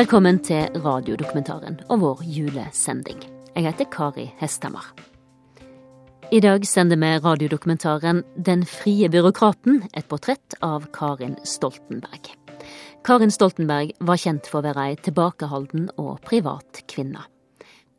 [0.00, 3.18] Velkommen til radiodokumentaren og vår julesending.
[3.52, 4.86] Jeg heter Kari Hesthammer.
[6.32, 12.30] I dag sender vi radiodokumentaren Den frie byråkraten, et portrett av Karin Stoltenberg.
[13.04, 17.26] Karin Stoltenberg var kjent for å være ei tilbakeholden og privat kvinne.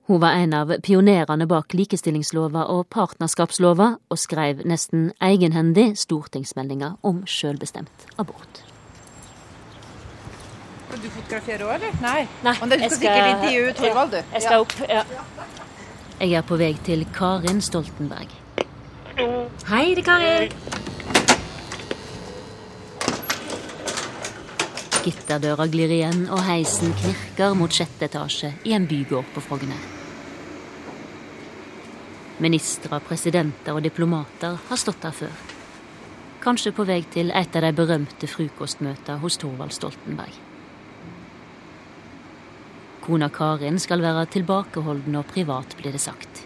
[0.09, 7.21] Hun var en av pionerene bak likestillingslova og partnerskapslova, og skrev nesten egenhendig stortingsmeldinger om
[7.29, 8.70] sjølbestemt abort.
[10.91, 11.93] Skal du fotografere òg, eller?
[12.03, 12.25] Nei.
[12.43, 14.17] Nei, Men du skal, sikkert intervjue Torvald, du.
[14.33, 15.03] Jeg skal opp, ja.
[16.19, 18.33] Jeg er på vei til Karin Stoltenberg.
[19.69, 20.51] Hei, det er Karin.
[25.05, 29.89] Gitterdøra glir igjen, og heisen knirker mot sjette etasje i en bygård på Frogner.
[32.43, 35.41] Ministre, presidenter og diplomater har stått der før.
[36.43, 40.50] Kanskje på vei til et av de berømte frokostmøtene hos Thorvald Stoltenberg.
[43.01, 46.43] Kona Karin skal være tilbakeholden og privat, blir det sagt.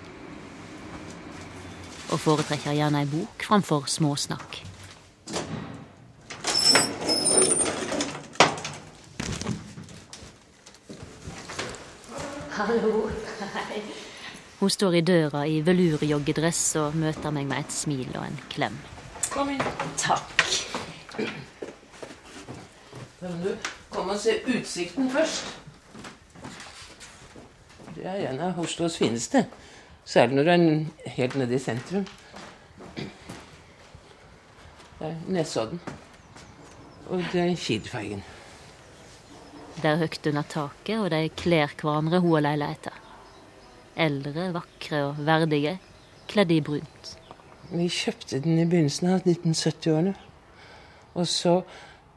[2.16, 4.62] Og foretrekker gjerne ei bok framfor småsnakk.
[12.56, 13.10] Hallo.
[13.54, 13.82] Hei.
[14.60, 18.80] Hun står i døra i velurjoggedress og møter meg med et smil og en klem.
[19.28, 19.60] Kom inn.
[20.00, 20.48] Takk.
[23.20, 23.52] Men du
[23.92, 25.65] kom og se utsikten først?
[28.06, 29.48] Det er en av Oslos fineste.
[30.06, 32.04] Særlig når du er helt nede i sentrum.
[35.00, 35.82] Det er Nesodden.
[37.10, 38.22] Og det er Kielfergen.
[39.80, 42.94] Det er høyt under taket, og de kler hverandre, hun og leiligheta.
[43.98, 45.80] Eldre, vakre og verdige,
[46.30, 47.12] kledd i brunt.
[47.74, 50.14] Vi kjøpte den i begynnelsen av 1970-årene.
[51.18, 51.58] Og så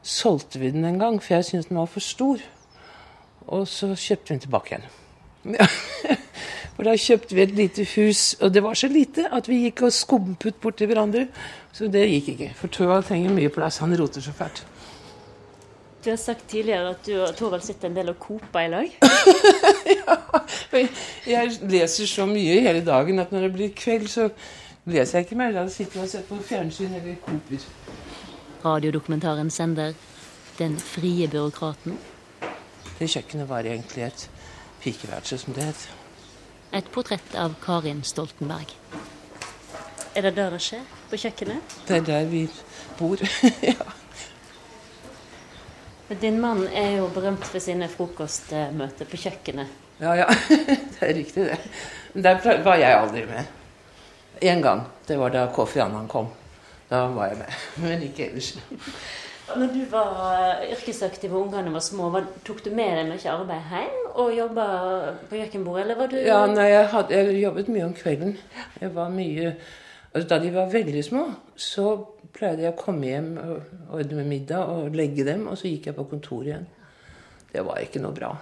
[0.05, 2.49] solgte vi den en gang, for jeg syntes den var for stor.
[3.47, 4.89] Og så kjøpte vi den tilbake igjen.
[5.55, 5.67] Ja.
[6.79, 9.81] For da kjøpte vi et lite hus, og det var så lite at vi gikk
[9.83, 11.25] og skumpet borti hverandre.
[11.75, 12.53] Så det gikk ikke.
[12.55, 13.81] For Tøvald trenger mye plass.
[13.83, 14.61] Han roter så fælt.
[16.05, 18.93] Du har sagt tidligere at du og Torvald sitter en del og koper i lag.
[19.97, 20.15] ja.
[21.27, 24.29] Jeg leser så mye hele dagen at når det blir kveld, så
[24.87, 25.51] leser jeg ikke mer.
[25.51, 27.67] Da sitter jeg og ser på fjernsyn eller koper.
[28.63, 29.93] Radiodokumentaren sender
[30.59, 31.99] Den frie byråkraten.
[32.99, 34.29] Det kjøkkenet var egentlig et
[34.83, 35.87] pikeværelse, som det het.
[36.73, 38.75] Et portrett av Karin Stoltenberg.
[40.15, 40.83] Er det der det skjer?
[41.09, 41.77] På kjøkkenet?
[41.87, 42.43] Det er der vi
[42.97, 43.21] bor.
[43.71, 43.89] ja.
[46.21, 49.67] Din mann er jo berømt for sine frokostmøter på kjøkkenet.
[49.99, 50.27] ja, ja.
[50.99, 51.57] Det er riktig, det.
[52.13, 53.45] Men der var jeg aldri med.
[54.41, 54.81] Én gang.
[55.07, 56.27] Det var da Kofi Annan kom.
[56.89, 57.53] Da var jeg med.
[57.83, 58.57] Men ikke ellers.
[59.57, 63.69] Når du var yrkesaktiv og ungene var små, var, tok du med deg mye arbeid
[63.71, 64.65] hjem og jobba
[65.29, 68.35] på kjøkkenbordet, eller var du Ja, nei, jeg, hadde, jeg jobbet mye om kvelden.
[68.81, 71.23] Jeg var mye altså, Da de var veldig små,
[71.55, 71.85] så
[72.35, 75.89] pleide jeg å komme hjem og ordne med middag og legge dem, og så gikk
[75.89, 76.67] jeg på kontoret igjen.
[77.49, 78.33] Det var ikke noe bra.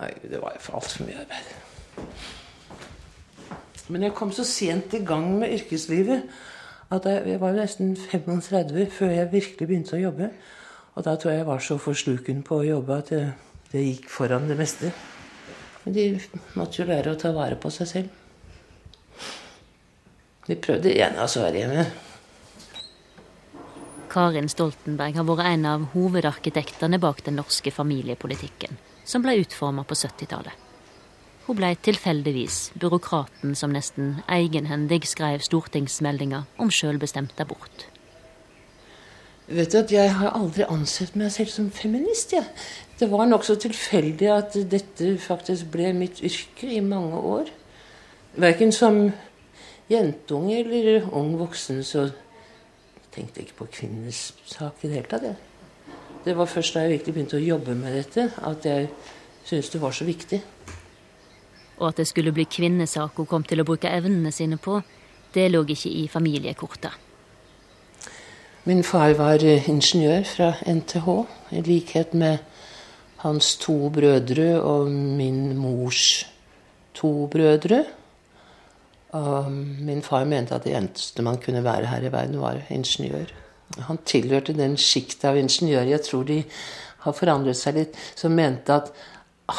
[0.00, 1.46] Nei, det var for altfor mye arbeid.
[3.90, 6.30] Men jeg kom så sent i gang med yrkeslivet
[6.90, 10.30] at jeg, var jo nesten 35 før jeg virkelig begynte å jobbe.
[10.98, 13.24] Og da tror jeg jeg var så forsluken på å jobbe at det,
[13.70, 14.90] det gikk foran det meste.
[15.84, 16.06] Men de
[16.58, 18.16] måtte jo lære å ta vare på seg selv.
[20.48, 21.84] De prøvde igjen av Sverige hjemme.
[24.10, 28.74] Karin Stoltenberg har vært en av hovedarkitektene bak den norske familiepolitikken,
[29.06, 30.69] som ble utforma på 70-tallet.
[31.50, 37.88] Hun ble tilfeldigvis byråkraten som nesten egenhendig skrev stortingsmeldinger om sjølbestemt abort.
[39.50, 42.36] Vet du at Jeg har aldri ansett meg selv som feminist.
[42.38, 42.44] Ja.
[43.00, 47.50] Det var nokså tilfeldig at dette faktisk ble mitt yrke i mange år.
[48.38, 49.10] Verken som
[49.90, 52.12] jentunge eller ung voksen så
[53.10, 55.26] tenkte jeg ikke på kvinnenes sak i det hele tatt.
[55.32, 55.98] Ja.
[56.24, 58.86] Det var først da jeg virkelig begynte å jobbe med dette, at jeg
[59.42, 60.44] syntes det var så viktig.
[61.80, 64.80] Og at det skulle bli kvinnesak hun kom til å bruke evnene sine på,
[65.34, 66.92] det lå ikke i familiekortet.
[68.68, 71.06] Min far var eh, ingeniør fra NTH,
[71.56, 72.42] i likhet med
[73.24, 76.26] hans to brødre og min mors
[76.94, 77.84] to brødre.
[79.16, 83.32] Og min far mente at det eneste man kunne være her i verden, var ingeniør.
[83.88, 86.42] Han tilhørte den sjiktet av ingeniører jeg tror de
[87.04, 88.92] har forandret seg litt, som mente at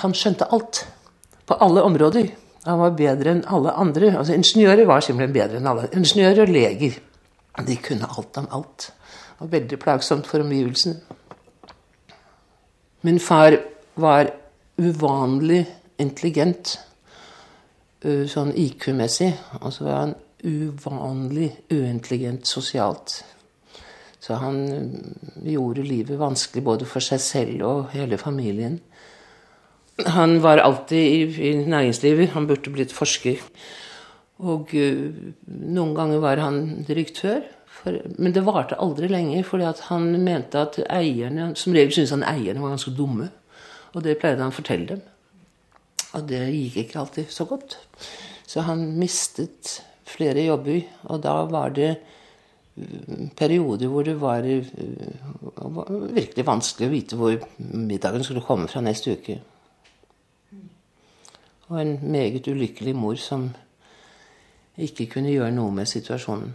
[0.02, 0.86] han skjønte alt.
[1.52, 2.30] På alle områder.
[2.64, 4.14] Han var bedre enn alle andre.
[4.16, 5.90] Altså Ingeniører var simpelthen bedre enn alle.
[5.92, 6.94] Ingeniører og leger.
[7.68, 8.86] De kunne alt om alt.
[9.44, 10.96] Og veldig plagsomt for omgivelsene.
[13.04, 13.58] Min far
[14.00, 14.32] var
[14.80, 15.66] uvanlig
[16.00, 16.78] intelligent
[18.06, 19.34] uh, sånn IQ-messig.
[19.60, 20.16] Og så var han
[20.48, 23.18] uvanlig uintelligent sosialt.
[24.24, 28.80] Så han uh, gjorde livet vanskelig både for seg selv og hele familien.
[30.16, 32.34] Han var alltid i, i næringslivet.
[32.36, 33.42] Han burde blitt forsker.
[34.42, 37.44] Og uh, noen ganger var han direktør.
[37.82, 42.28] For, men det varte aldri lenge, fordi han mente at eierne Som regel syntes han
[42.28, 43.30] eierne var ganske dumme.
[43.94, 45.06] Og det pleide han å fortelle dem.
[46.18, 47.78] Og det gikk ikke alltid så godt.
[48.48, 49.80] Så han mistet
[50.12, 51.94] flere jobber, og da var det
[53.38, 54.46] perioder hvor det var
[56.16, 59.40] virkelig vanskelig å vite hvor middagen skulle komme fra neste uke.
[61.72, 63.46] Og en meget ulykkelig mor som
[64.78, 66.52] ikke kunne gjøre noe med situasjonen.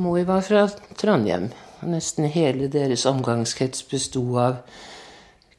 [0.00, 0.62] Mor var fra
[0.96, 1.50] Trondheim.
[1.82, 4.62] og Nesten hele deres omgangskrets besto av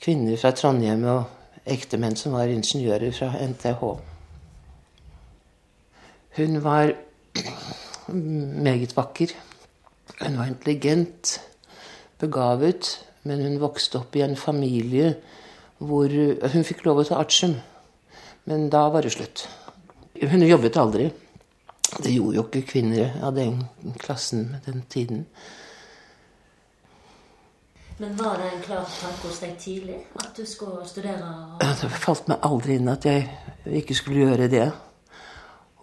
[0.02, 1.24] kvinner fra Trondheim og
[1.66, 3.86] ektemenn som var ingeniører fra NTH.
[6.38, 6.96] Hun var
[8.68, 9.38] meget vakker.
[10.22, 11.38] Hun var intelligent,
[12.20, 15.18] begavet, men hun vokste opp i en familie
[15.78, 16.10] hvor
[16.54, 17.60] Hun fikk lov å ta artium,
[18.48, 19.48] men da var det slutt.
[20.22, 21.10] Hun jobbet aldri.
[22.00, 23.66] Det gjorde jo ikke kvinner av den
[24.00, 25.26] klassen med den tiden.
[27.98, 31.32] Men var det en klar tanke hos deg tidlig at du skulle studere?
[31.60, 33.26] Det falt meg aldri inn at jeg
[33.82, 34.68] ikke skulle gjøre det.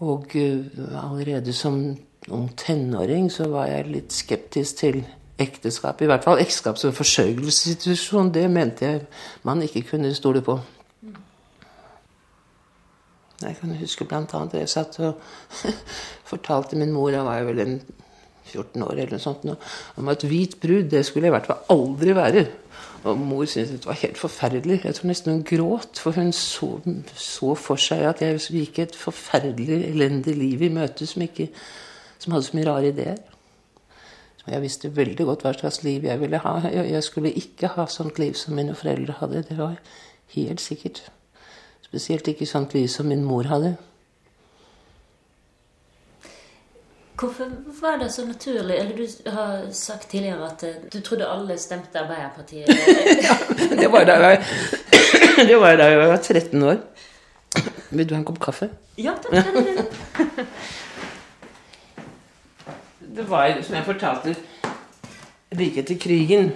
[0.05, 1.82] Og uh, allerede som
[2.31, 5.02] ung tenåring så var jeg litt skeptisk til
[5.37, 6.00] ekteskap.
[6.00, 8.32] I hvert fall ekteskap som forsørgelsessituasjon.
[8.32, 9.05] Det mente jeg
[9.43, 10.61] man ikke kunne stole på.
[13.43, 15.21] Jeg kan huske blant annet jeg satt og
[16.31, 17.79] fortalte min mor, da var jeg vel en
[18.45, 19.47] 14 år eller noe sånt,
[19.99, 22.45] om at hvit brud det skulle jeg i hvert fall aldri være.
[23.05, 24.79] Og mor syntes det var helt forferdelig.
[24.85, 26.71] Jeg tror nesten hun gråt, for hun så,
[27.21, 31.51] så for seg at jeg gikk et forferdelig, elendig liv i møte som, ikke,
[32.23, 33.21] som hadde så mye rare ideer.
[34.47, 36.55] Jeg visste veldig godt hva slags liv jeg ville ha.
[36.69, 39.45] Jeg skulle ikke ha sånt liv som mine foreldre hadde.
[39.49, 39.79] Det var
[40.37, 41.05] helt sikkert.
[41.94, 43.76] Spesielt ikke sånt liv som min mor hadde.
[47.14, 51.58] Hvorfor var det så naturlig Eller du har sagt tidligere at eh, du trodde alle
[51.58, 52.67] stemte Arbeiderpartiet.
[53.23, 53.37] ja,
[53.82, 54.43] det var da jeg,
[55.46, 56.82] det var da jeg var 13 år.
[57.91, 58.69] Vil du ha en kopp kaffe?
[58.99, 59.38] Ja, du.
[63.14, 64.35] Det var, som jeg fortalte,
[65.52, 66.50] like etter krigen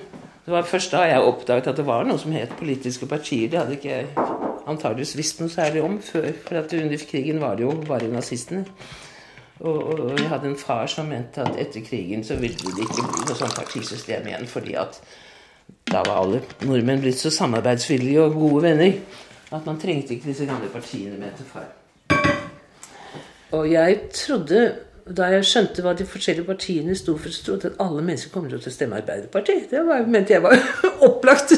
[0.44, 3.46] Det var først da jeg oppdaget at det var noe som het politiske partier.
[3.46, 6.31] Det hadde ikke jeg antageligvis visste noe særlig om før.
[6.47, 8.65] For under krigen var det jo bare nazistene.
[9.59, 12.85] Og, og, og, jeg hadde en far som mente at etter krigen så ville det
[12.85, 15.00] ikke bli noe sånt partisystem igjen, fordi at
[15.91, 18.93] da var alle nordmenn blitt så samarbeidsvillige og gode venner
[19.50, 21.67] at man trengte ikke disse gamle partiene, mente far.
[23.56, 24.76] Og jeg trodde,
[25.16, 28.32] da jeg skjønte hva de forskjellige partiene sto for, så trodde jeg at alle mennesker
[28.34, 29.69] kom til å stemme Arbeiderpartiet.
[29.70, 30.58] Det var, mente jeg var
[31.08, 31.55] opplagt.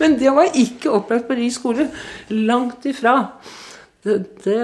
[0.00, 1.88] Men det var ikke opplagt på Ry skole.
[2.34, 3.14] Langt ifra.
[4.04, 4.58] Det, det,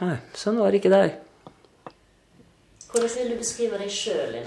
[0.00, 1.16] nei, sånn var det ikke der.
[2.90, 4.38] Hvordan vil du beskrive deg sjøl?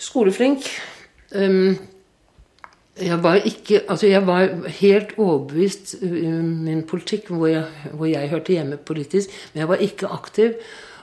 [0.00, 0.68] Skoleflink.
[1.36, 1.76] Um,
[3.00, 4.48] jeg var ikke Altså, jeg var
[4.80, 9.84] helt overbevist i min politikk hvor jeg, hvor jeg hørte hjemme politisk, men jeg var
[9.84, 10.56] ikke aktiv.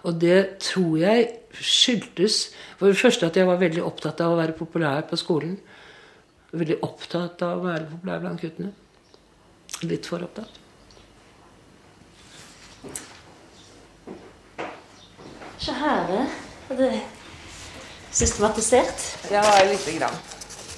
[0.05, 1.27] Og det tror jeg
[1.57, 2.37] skyldtes
[2.77, 5.57] for det første at jeg var veldig opptatt av å være populær på skolen.
[6.53, 8.71] Veldig opptatt av å være populær blant guttene.
[9.87, 10.63] Litt for opptatt.
[15.57, 16.11] Se her,
[16.69, 16.91] er det
[18.13, 19.05] systematisert.
[19.33, 20.17] Ja, lite grann.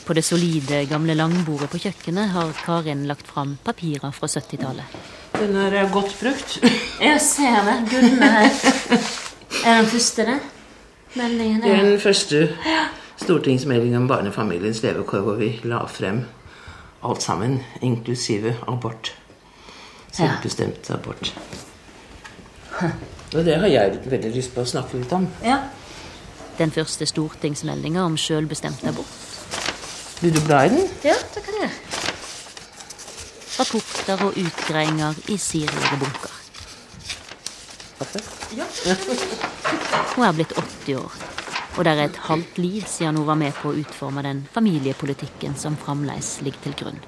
[0.07, 5.18] På det solide, gamle langbordet på kjøkkenet har Karin lagt fram papirer fra 70-tallet.
[5.39, 6.59] Den er godt brukt.
[7.09, 7.89] Jeg ser det.
[7.91, 8.49] Gullene her.
[9.65, 10.39] Er den første, det?
[11.15, 12.49] Meldingen er den første
[13.17, 16.25] stortingsmeldingen om barnefamiliens levekår hvor vi la frem
[17.03, 19.15] alt sammen, inklusive abort.
[20.11, 21.33] Selvbestemt abort.
[23.35, 25.27] Og det har jeg veldig lyst på å snakke litt om.
[25.45, 25.59] Ja.
[26.59, 29.15] Den første stortingsmeldinga om selvbestemt abort.
[30.21, 30.87] Vil du bla i den?
[31.03, 31.71] Ja, det kan jeg.
[33.59, 36.35] Rapporter og utgreiinger i sirlige bunker.
[40.15, 41.15] Hun er blitt 80 år,
[41.75, 45.57] og det er et halvt liv siden hun var med på å utforme den familiepolitikken
[45.59, 47.01] som fremdeles ligger til grunn.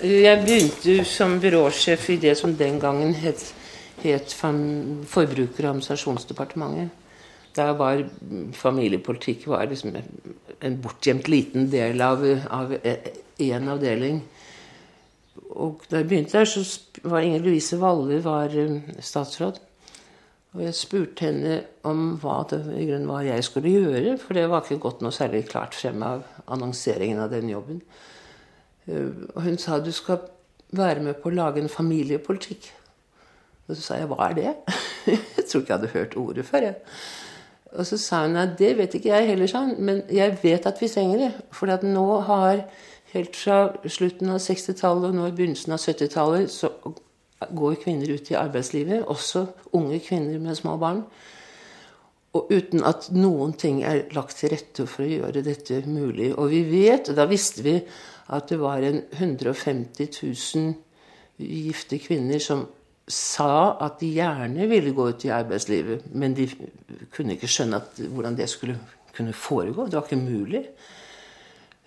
[0.00, 3.52] Jeg begynte som byråsjef i det som den gangen het,
[4.00, 6.88] het Forbruker- og administrasjonsdepartementet.
[7.56, 8.02] Da var
[8.54, 14.20] familiepolitikk var liksom en bortgjemt liten del av, av én avdeling.
[15.58, 16.64] Og da jeg begynte der, så
[17.08, 18.54] var Inger Louise Valle var
[19.00, 19.60] statsråd.
[20.56, 24.46] Og jeg spurte henne om hva det i grunnen var jeg skulle gjøre, for det
[24.48, 27.82] var ikke gått noe særlig klart frem av annonseringen av den jobben.
[28.88, 30.22] Og hun sa du skal
[30.72, 32.70] være med på å lage en familiepolitikk.
[33.68, 34.52] Og så sa jeg hva er det?
[35.12, 36.70] jeg tror ikke jeg hadde hørt ordet før.
[36.70, 36.76] jeg.
[37.76, 40.80] Og så sa hun at det vet ikke jeg heller, sånn, men jeg vet at
[40.80, 41.32] vi trenger det.
[41.52, 42.62] For at nå har
[43.12, 46.72] helt fra slutten av 60-tallet og nå i begynnelsen av 70-tallet så
[47.54, 49.44] går kvinner ut i arbeidslivet, også
[49.76, 51.04] unge kvinner med små barn.
[52.36, 56.32] Og uten at noen ting er lagt til rette for å gjøre dette mulig.
[56.36, 57.78] Og vi vet, og da visste vi
[58.28, 60.74] at det var en 150 000
[61.38, 62.66] gifte kvinner som
[63.08, 66.48] sa at de gjerne ville gå ut i arbeidslivet, men de
[67.14, 68.78] kunne ikke skjønne at, hvordan det skulle
[69.16, 69.86] kunne foregå.
[69.86, 70.64] Det var ikke mulig.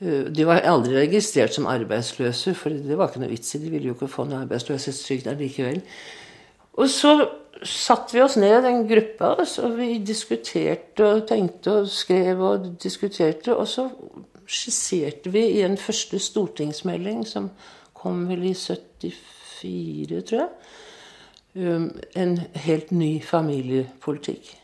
[0.02, 3.62] Eh, de var aldri registrert som arbeidsløse, for det var ikke noe vits i.
[3.62, 5.82] De ville jo ikke få noe arbeidsløshetstrygd allikevel.
[6.82, 7.14] Og så
[7.68, 12.42] satte vi oss ned, en gruppe av oss, og vi diskuterte og tenkte og skrev
[12.48, 13.54] og diskuterte.
[13.56, 13.88] Og så
[14.50, 17.52] skisserte vi i en første stortingsmelding som
[18.02, 20.50] kom vel i 74, tror jeg,
[21.56, 24.58] en helt ny familiepolitikk.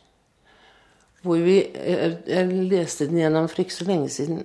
[1.22, 1.58] Hvor vi,
[2.28, 4.44] jeg leste den gjennom for ikke så lenge siden.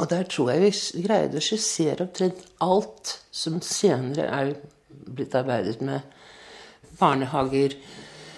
[0.00, 4.54] Og der tror jeg vi greide å skissere opptrent alt som senere er
[4.90, 6.00] blitt arbeidet med.
[6.98, 7.76] Barnehager,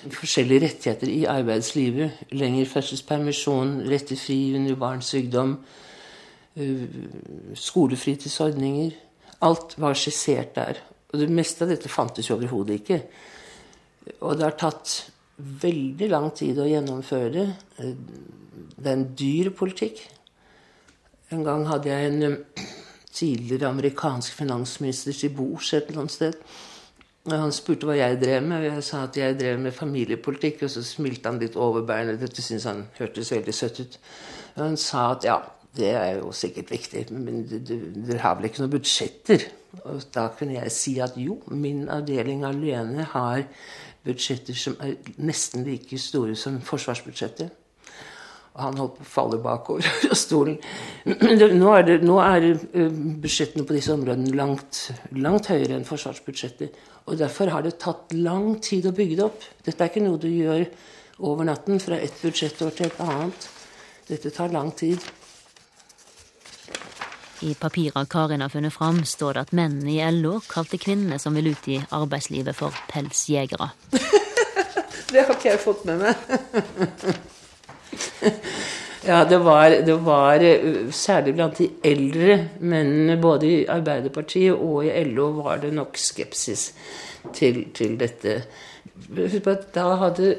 [0.03, 5.57] forskjellige rettigheter i arbeidslivet, lengre fødselspermisjon, rett til fri under barns sykdom,
[6.57, 6.87] eh,
[7.55, 8.91] skolefritidsordninger.
[9.41, 10.83] Alt var skissert der.
[11.12, 12.99] Og det meste av dette fantes jo overhodet ikke.
[14.25, 14.95] Og det har tatt
[15.37, 17.47] veldig lang tid å gjennomføre det.
[17.76, 20.00] Det er en dyr politikk.
[21.33, 22.37] En gang hadde jeg en um,
[23.12, 26.37] tidligere amerikansk finansminister til bords et eller annet sted.
[27.23, 30.64] Og han spurte hva jeg drev med, og jeg sa at jeg drev med familiepolitikk.
[30.66, 32.19] Og så smilte han litt overbærende.
[32.21, 33.99] Dette syntes han hørtes veldig søtt ut.
[34.57, 35.38] Og han sa at ja,
[35.76, 39.47] det er jo sikkert viktig, men dere har vel ikke noen budsjetter?
[39.81, 43.47] Og da kunne jeg si at jo, min avdeling alene har
[44.05, 47.50] budsjetter som er nesten like store som forsvarsbudsjettet.
[48.52, 50.59] Og han holdt på å falle bakover av stolen.
[51.07, 54.83] Nå er, det, nå er eh, budsjettene på disse områdene langt,
[55.17, 56.76] langt høyere enn forsvarsbudsjettet.
[57.09, 59.49] Og derfor har det tatt lang tid å bygge det opp.
[59.64, 60.67] Dette er ikke noe du gjør
[61.25, 63.49] over natten fra et budsjettår til et annet.
[64.11, 65.00] Dette tar lang tid.
[67.43, 71.35] I papiret Karin har funnet fram, står det at mennene i LO kalte kvinnene som
[71.35, 73.73] vil ut i arbeidslivet, for pelsjegere.
[75.13, 76.15] det har ikke jeg fått med meg.
[79.03, 84.87] Ja, det var, det var, eh, Særlig blant de eldre mennene, både i Arbeiderpartiet og
[84.87, 86.69] i LO, var det nok skepsis
[87.35, 88.37] til, til dette.
[89.11, 90.37] Husk på at da hadde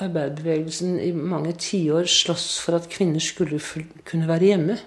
[0.00, 3.60] arbeiderbevegelsen i mange tiår slåss for at kvinner skulle
[4.08, 4.78] kunne være hjemme.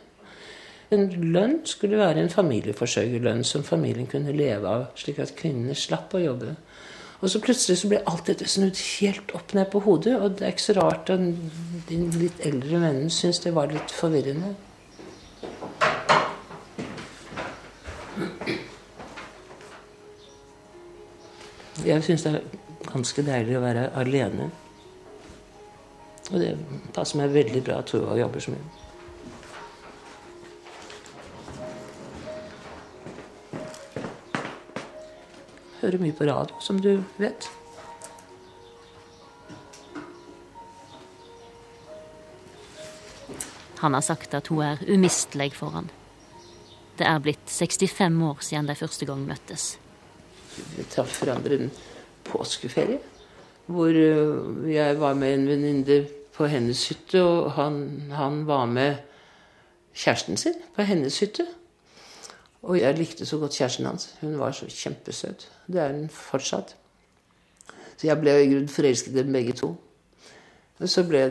[0.89, 6.15] En lønn skulle være en familieforsørgerlønn som familien kunne leve av, slik at kvinnene slapp
[6.17, 6.55] å jobbe.
[7.19, 10.15] Og så plutselig så ble alt dette snudd helt opp ned på hodet.
[10.17, 11.25] Og det er ikke så rart at
[11.89, 14.55] de litt eldre mennene syns det var litt forvirrende.
[21.85, 22.41] Jeg syns det er
[22.89, 24.49] ganske deilig å være alene.
[26.29, 26.53] Og det
[26.95, 28.78] passer meg veldig bra at Tuva jobber så mye.
[35.79, 37.47] Hører mye på radio, som du vet.
[43.79, 45.87] Han har sagt at hun er umistelig for han.
[46.99, 49.77] Det er blitt 65 år siden de første gang møttes.
[50.75, 51.71] Vi traff hverandre en
[52.27, 52.99] påskeferie.
[53.69, 56.01] Hvor øh, jeg var med en venninne
[56.35, 58.95] på hennes hytte, og han, han var med
[59.95, 61.45] kjæresten sin på hennes hytte.
[62.63, 64.09] Og jeg likte så godt kjæresten hans.
[64.21, 65.47] Hun var så kjempesøt.
[65.67, 66.75] Det er hun fortsatt.
[67.97, 69.73] Så jeg ble i grunnen forelsket i dem begge to.
[70.79, 71.25] Og så ble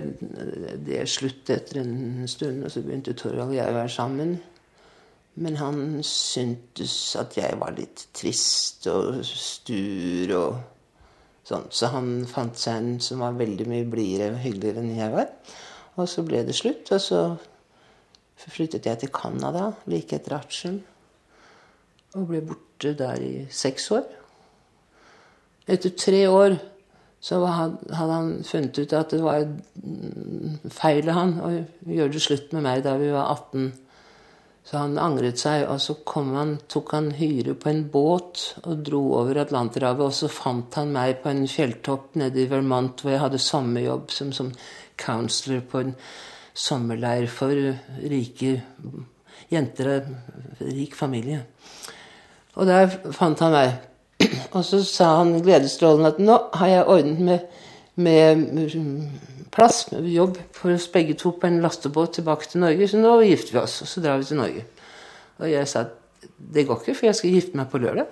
[0.84, 4.34] det slutt etter en stund, og så begynte Torvald og jeg å være sammen.
[5.40, 10.58] Men han syntes at jeg var litt trist og stur og
[11.48, 11.68] sånn.
[11.70, 15.32] Så han fant seg en som var veldig mye blidere og hyggeligere enn jeg var.
[15.96, 16.92] Og så ble det slutt.
[16.92, 17.22] Og så
[18.52, 20.82] flyttet jeg til Canada like etter Artium.
[22.16, 24.06] Og ble borte der i seks år.
[25.68, 26.56] Etter tre år
[27.20, 29.44] så hadde han funnet ut at det var
[30.72, 31.50] feil av han å
[31.82, 33.72] gjøre det slutt med meg da vi var 18.
[34.68, 35.96] Så han angret seg, og så
[36.36, 40.10] han, tok han hyre på en båt og dro over Atlanterhavet.
[40.10, 44.12] Og så fant han meg på en fjelltopp nede i Vermont hvor jeg hadde sommerjobb
[44.12, 44.52] som, som
[45.00, 45.94] counselor på en
[46.52, 47.54] sommerleir for
[48.12, 48.58] rike
[49.48, 50.12] jenter av
[50.68, 51.46] rik familie.
[52.58, 53.76] Og der fant han meg.
[54.56, 57.44] Og så sa han gledesstrålende at nå har jeg ordnet med,
[57.94, 63.00] med plass, med jobb for oss begge to på en lastebåt tilbake til Norge, så
[63.00, 63.78] nå gifter vi oss.
[63.84, 64.66] Og så drar vi til Norge.
[65.38, 65.86] Og jeg sa
[66.38, 68.10] det går ikke, for jeg skal gifte meg på lørdag.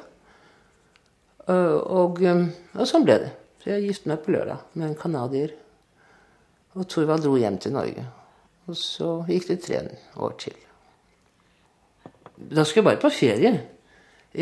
[1.50, 2.22] Og, og,
[2.74, 3.32] og sånn ble det.
[3.62, 5.54] Så jeg giftet meg på lørdag med en canadier.
[6.76, 8.04] Og Thorvald dro hjem til Norge.
[8.66, 9.82] Og så gikk det tre
[10.22, 10.54] år til.
[12.36, 13.52] Da skulle jeg bare på ferie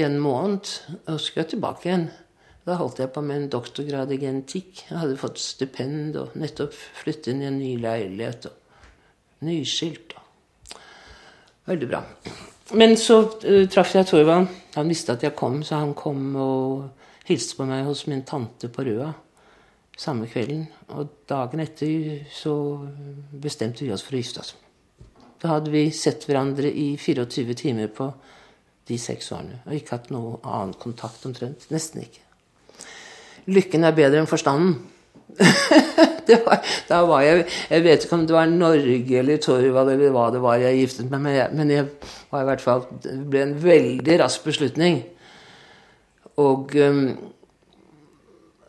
[0.02, 0.70] en måned,
[1.06, 2.08] og så skulle jeg tilbake igjen.
[2.64, 4.86] Da holdt jeg på med en doktorgrad i genetikk.
[4.88, 8.48] Jeg hadde fått stipend og nettopp flyttet inn i en ny leilighet.
[8.48, 10.16] og Nyskilt.
[10.16, 10.78] Og.
[11.68, 12.00] Veldig bra.
[12.80, 14.48] Men så uh, traff jeg Torvald.
[14.74, 18.72] Han visste at jeg kom, så han kom og hilste på meg hos min tante
[18.72, 19.12] på Røa
[19.98, 20.66] samme kvelden.
[20.94, 22.54] Og dagen etter så
[23.42, 24.54] bestemte vi oss for å gifte oss.
[25.40, 28.08] Da hadde vi sett hverandre i 24 timer på
[28.88, 29.60] de seks årene.
[29.66, 31.68] Og ikke hatt noe annen kontakt omtrent.
[31.72, 32.24] Nesten ikke.
[33.50, 34.76] Lykken er bedre enn forstanden.
[36.46, 40.28] var, da var jeg Jeg vet ikke om det var Norge eller Torvald eller hva
[40.30, 41.88] det var jeg giftet meg med, men jeg
[42.30, 45.00] var i hvert fall, det ble en veldig rask beslutning.
[46.42, 47.02] Og um,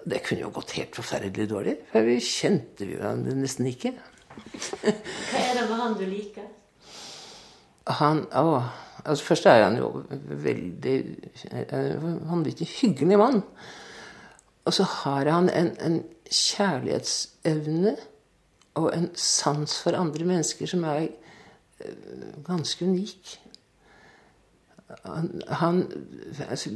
[0.05, 3.93] det kunne jo gått helt forferdelig dårlig, for vi kjente vi hverandre nesten ikke.
[4.35, 4.91] Hva
[5.41, 6.49] er det med han du liker?
[8.01, 8.59] Han å,
[9.05, 10.03] altså Først er han jo
[10.43, 10.95] veldig
[12.25, 13.41] vanvittig hyggelig mann.
[14.65, 17.95] Og så har han en, en kjærlighetsevne
[18.75, 21.07] og en sans for andre mennesker som er
[21.79, 21.91] eh,
[22.47, 23.39] ganske unik.
[25.05, 25.83] Han, han
[26.49, 26.69] altså,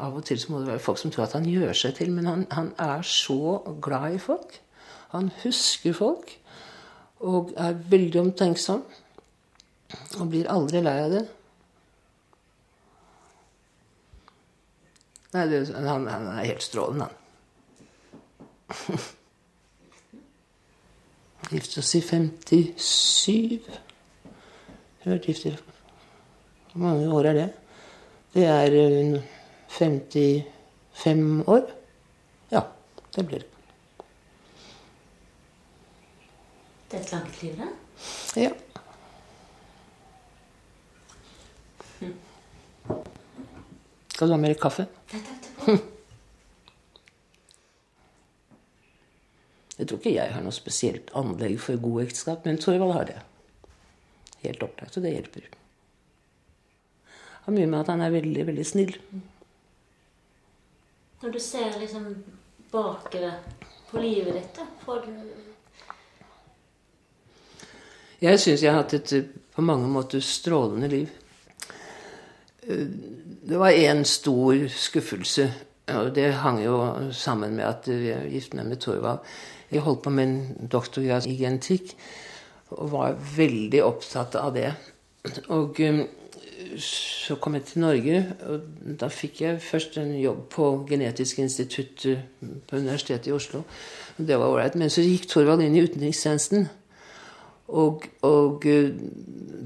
[0.00, 2.12] Av og til så må det være folk som tror at han gjør seg til,
[2.12, 4.60] men han, han er så glad i folk.
[5.14, 6.34] Han husker folk
[7.20, 8.82] og er veldig omtenksom.
[10.20, 11.24] Og blir aldri lei av det.
[15.32, 17.14] Nei, det, han, han, er helt strålende, han.
[21.48, 23.68] Gifte oss i 57.
[25.08, 27.48] Vært gift i Hvor mange år er det?
[28.34, 28.76] Det er
[29.72, 30.44] 55
[31.06, 31.64] eh, år.
[32.52, 32.62] Ja,
[33.16, 33.48] det blir det.
[36.90, 37.68] Det er et langt liv, da?
[38.40, 38.52] Ja.
[44.12, 44.88] Skal du ha mer kaffe?
[49.78, 53.18] Jeg tror ikke jeg har noe spesielt anlegg for god ekteskap, men Torvald har det.
[54.42, 55.46] Helt opplagt, og det hjelper.
[55.48, 58.94] Det har mye med at han er veldig, veldig snill.
[61.22, 62.10] Når du ser liksom
[62.72, 63.32] bakere
[63.88, 65.12] på livet ditt, får du
[68.18, 71.08] Jeg syns jeg har hatt et på mange måter strålende liv.
[73.48, 75.52] Det var én stor skuffelse.
[75.88, 76.82] Og det hang jo
[77.16, 79.22] sammen med at jeg giftet meg med Torvald.
[79.72, 81.94] Jeg holdt på med en doktorgrad i genetikk
[82.76, 84.72] og var veldig opptatt av det.
[85.48, 86.02] Og um,
[86.84, 88.66] så kom jeg til Norge, og
[89.00, 92.04] da fikk jeg først en jobb på Genetisk institutt
[92.68, 93.62] på Universitetet i Oslo.
[94.18, 94.76] Det var ålreit.
[94.76, 96.68] Men så gikk Torvald inn i utenrikstjenesten.
[97.68, 98.92] Og, og eh,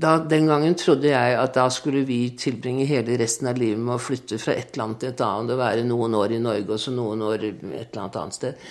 [0.03, 3.95] da, den gangen trodde jeg at da skulle vi tilbringe hele resten av livet med
[3.95, 6.83] å flytte fra et land til et annet og være noen år i Norge og
[6.83, 8.67] så noen år et eller annet annet sted.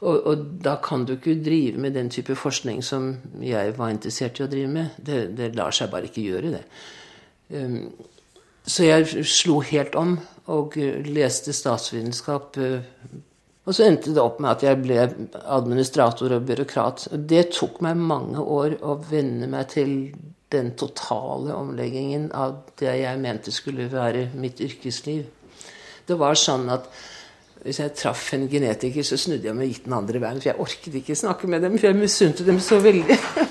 [0.00, 4.38] Og, og, da kan du ikke drive med den type forskning som jeg var interessert
[4.38, 4.98] i å drive med.
[5.00, 6.62] Det, det lar seg bare ikke gjøre, det.
[7.56, 7.78] Um,
[8.66, 10.18] så jeg slo helt om
[10.52, 12.84] og leste statsvitenskap uh,
[13.66, 15.00] og så endte det opp med at jeg ble
[15.42, 17.08] administrator og byråkrat.
[17.18, 19.96] Det tok meg mange år å venne meg til
[20.54, 25.26] den totale omleggingen av det jeg mente skulle være mitt yrkesliv.
[26.06, 26.86] Det var sånn at
[27.66, 30.38] hvis jeg traff en genetiker, så snudde jeg meg og gikk den andre veien.
[30.38, 33.18] For jeg orket ikke snakke med dem, for jeg misunte dem så veldig.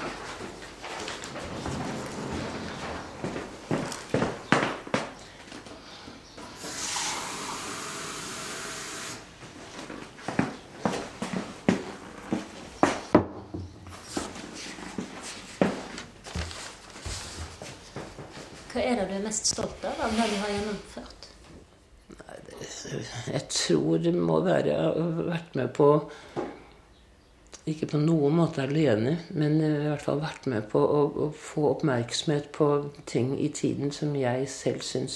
[19.26, 21.30] mest stolt av av det du har gjennomført?
[23.34, 25.90] Jeg tror det må være å ha vært med på
[27.66, 31.64] Ikke på noen måte alene, men i hvert fall vært med på å, å få
[31.72, 32.68] oppmerksomhet på
[33.10, 35.16] ting i tiden som jeg selv syns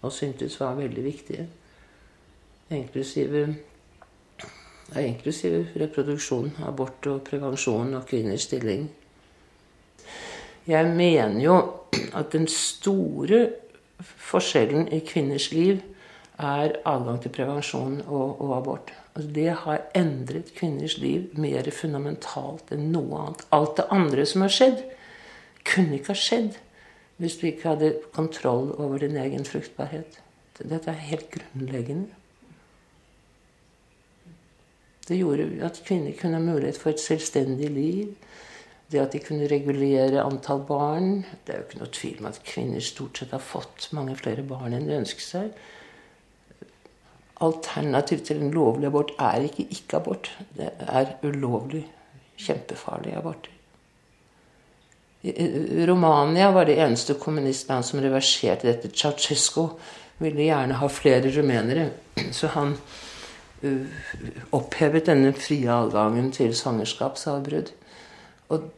[0.00, 1.44] og syntes var veldig viktige.
[2.72, 3.42] Inklusive,
[4.40, 8.88] ja, inklusive reproduksjon, abort og prevensjon og kvinners stilling.
[10.64, 11.60] Jeg mener jo
[11.92, 13.46] at den store
[14.00, 15.80] forskjellen i kvinners liv
[16.38, 18.92] er adgang til prevensjon og, og abort.
[19.14, 23.44] Altså det har endret kvinners liv mer fundamentalt enn noe annet.
[23.52, 24.82] Alt det andre som har skjedd,
[25.68, 26.58] kunne ikke ha skjedd
[27.22, 30.18] hvis du ikke hadde kontroll over din egen fruktbarhet.
[30.58, 32.08] Dette er helt grunnleggende.
[35.08, 38.14] Det gjorde at kvinner kunne ha mulighet for et selvstendig liv.
[38.92, 41.22] Det at de kunne regulere antall barn.
[41.46, 44.44] Det er jo ikke noe tvil om at kvinner stort sett har fått mange flere
[44.44, 45.62] barn enn de ønsker seg
[47.42, 50.30] alternativ til en lovlig abort er ikke ikke-abort.
[50.56, 51.84] Det er ulovlig,
[52.38, 53.48] kjempefarlig abort.
[55.88, 58.90] Romania var det eneste kommunistland som reverserte dette.
[58.90, 59.68] Ceaucescu
[60.22, 61.88] ville gjerne ha flere rumenere,
[62.34, 62.74] så han
[63.62, 63.86] uh,
[64.54, 67.70] opphevet denne frie adgangen til svangerskapsavbrudd.
[68.50, 68.70] Og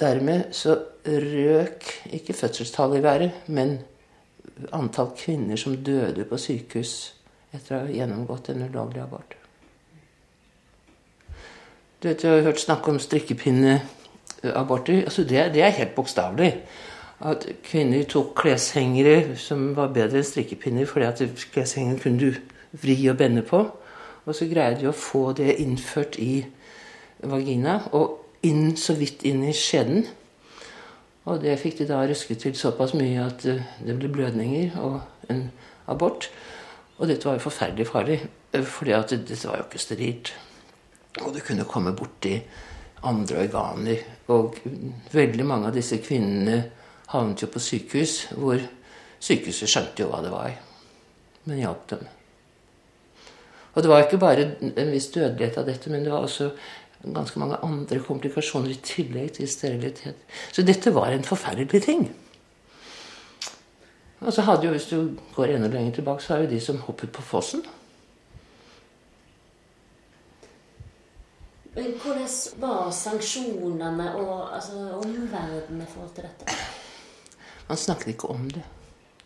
[0.00, 3.78] dermed så røk ikke fødselstallet i været, men
[4.72, 7.14] antall kvinner som døde på sykehus
[7.54, 9.36] etter å ha gjennomgått en ulovlig abort.
[12.02, 15.04] Du vet, Jeg har hørt snakk om strikkepinneaborter.
[15.04, 16.62] Altså det, det er helt bokstavelig.
[17.20, 22.34] At kvinner tok kleshengere som var bedre enn strikkepinner, fordi at kleshengeren kunne du
[22.82, 23.64] vri og bende på.
[24.26, 26.44] Og så greide de å få det innført i
[27.22, 30.04] vagina, og inn så vidt inn i skjeden.
[31.24, 35.30] Og det fikk de da røsket til såpass mye at eh, det ble blødninger og
[35.32, 35.46] en
[35.88, 36.28] abort.
[36.98, 38.18] Og dette var jo forferdelig farlig,
[38.52, 40.34] for fordi at dette var jo ikke sterilt.
[41.22, 42.36] Og det kunne komme borti
[43.04, 44.04] andre organer.
[44.32, 44.58] Og
[45.12, 46.60] veldig mange av disse kvinnene
[47.12, 48.60] havnet jo på sykehus, hvor
[49.22, 50.52] sykehuset skjønte jo hva det var,
[51.48, 52.04] men hjalp dem.
[53.74, 56.52] Og det var ikke bare en viss dødelighet av dette, men det var også
[57.12, 60.16] ganske mange andre komplikasjoner i tillegg til sterilitet.
[60.52, 62.08] Så dette var en forferdelig ting.
[64.20, 66.78] Og så hadde jo, hvis du går enda lenger tilbake, så har jo de som
[66.86, 67.64] hoppet på fossen.
[71.74, 72.28] Men hvordan
[72.62, 76.56] var sanksjonene og altså, omverdenen i forhold til dette?
[77.68, 78.62] Man snakket ikke om det.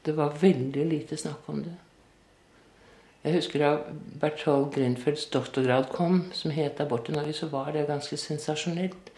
[0.07, 1.75] Det var veldig lite snakk om det.
[3.29, 3.71] Jeg husker da
[4.23, 9.11] Berthold Grinfelds doktorgrad kom, som het 'Abort i Norge', så var det ganske sensasjonelt.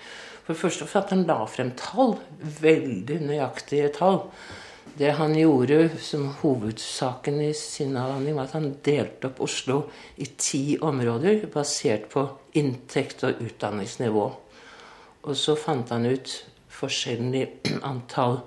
[0.43, 2.19] For det første for at han la frem tall.
[2.61, 4.19] Veldig nøyaktige tall.
[4.99, 9.85] Det han gjorde som hovedsaken i sin avhandling, var at han delte opp Oslo
[10.17, 14.27] i ti områder basert på inntekt og utdanningsnivå.
[15.23, 17.47] Og så fant han ut forskjellen i
[17.83, 18.41] antall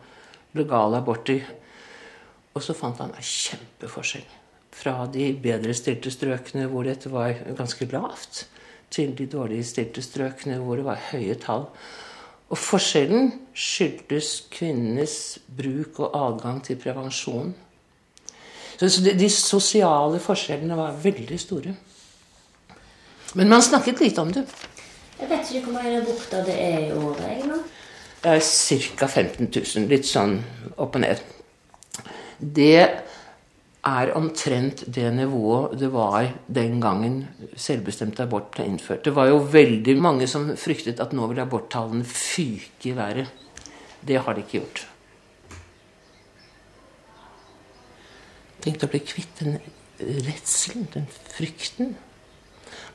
[0.54, 1.42] legale aborter.
[2.54, 4.43] Og så fant han en kjempeforskjell.
[4.74, 8.48] Fra de bedre stilte strøkene hvor dette var ganske lavt,
[8.94, 11.68] til de dårlig stilte strøkene hvor det var høye tall.
[12.54, 15.16] Og forskjellen skyldtes kvinnenes
[15.58, 17.54] bruk og adgang til prevensjon.
[18.78, 21.74] Så de, de sosiale forskjellene var veldig store.
[23.34, 24.44] Men man snakket lite om det.
[25.20, 27.24] Jeg vet ikke hvor mange aborter det er i året.
[27.32, 27.62] egentlig.
[28.42, 29.08] Ca.
[29.08, 29.88] 15 000.
[29.90, 30.38] Litt sånn
[30.78, 31.22] opp og ned.
[32.38, 32.78] Det
[33.84, 37.18] er omtrent det nivået det var den gangen
[37.56, 39.04] selvbestemt abort ble innført.
[39.04, 43.28] Det var jo veldig mange som fryktet at nå ville aborttallene fyke i været.
[44.00, 44.86] Det har de ikke gjort.
[48.64, 49.60] Tenk å bli kvitt den
[50.00, 51.96] redselen, den frykten.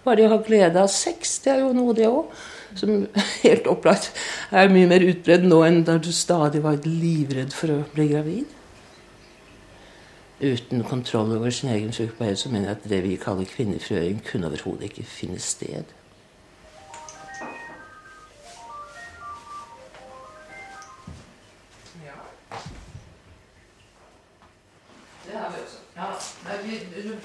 [0.04, 2.32] Bare det å ha glede av sex, det er jo noe, det òg.
[2.80, 3.02] Som
[3.44, 4.08] helt opplagt
[4.56, 8.57] er mye mer utbredt nå enn da du stadig var livredd for å bli gravid
[10.40, 14.46] uten kontroll over sin egen sykepleier, så mener jeg at det vi kaller kvinnefrigjøring, kunne
[14.46, 15.84] overhodet ikke finne sted.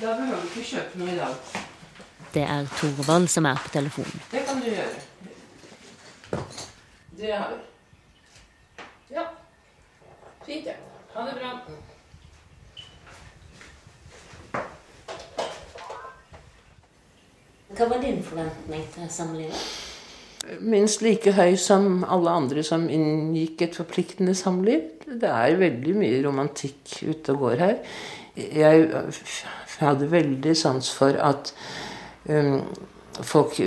[0.02, 1.36] Da behøver du ikke kjøpe noe i dag.
[2.34, 4.22] Det er Torvald som er på telefonen.
[4.32, 6.42] Det kan du gjøre.
[7.18, 7.62] Det har vi.
[9.16, 9.24] Ja.
[10.46, 10.76] Fint, det.
[10.76, 11.20] Ja.
[11.20, 11.83] Ha det bra.
[17.74, 19.66] Hva var din forventning til samlivet?
[20.60, 24.82] minst like høy som alle andre som inngikk et forpliktende samliv.
[25.08, 27.78] Det er veldig mye romantikk ute og går her.
[28.36, 28.88] Jeg
[29.80, 31.54] hadde veldig sans for at
[32.30, 32.62] um,
[33.22, 33.60] folk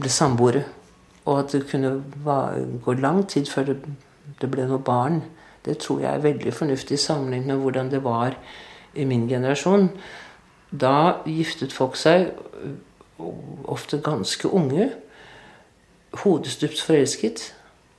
[0.00, 0.64] ble samboere.
[1.28, 1.98] Og at det kunne
[2.84, 3.76] gå lang tid før det,
[4.40, 5.20] det ble noe barn.
[5.64, 8.38] Det tror jeg er veldig fornuftig sammenlignet med hvordan det var
[8.94, 9.90] i min generasjon.
[10.72, 12.32] Da giftet folk seg
[13.68, 14.90] ofte ganske unge
[16.22, 17.54] hodestupt forelsket.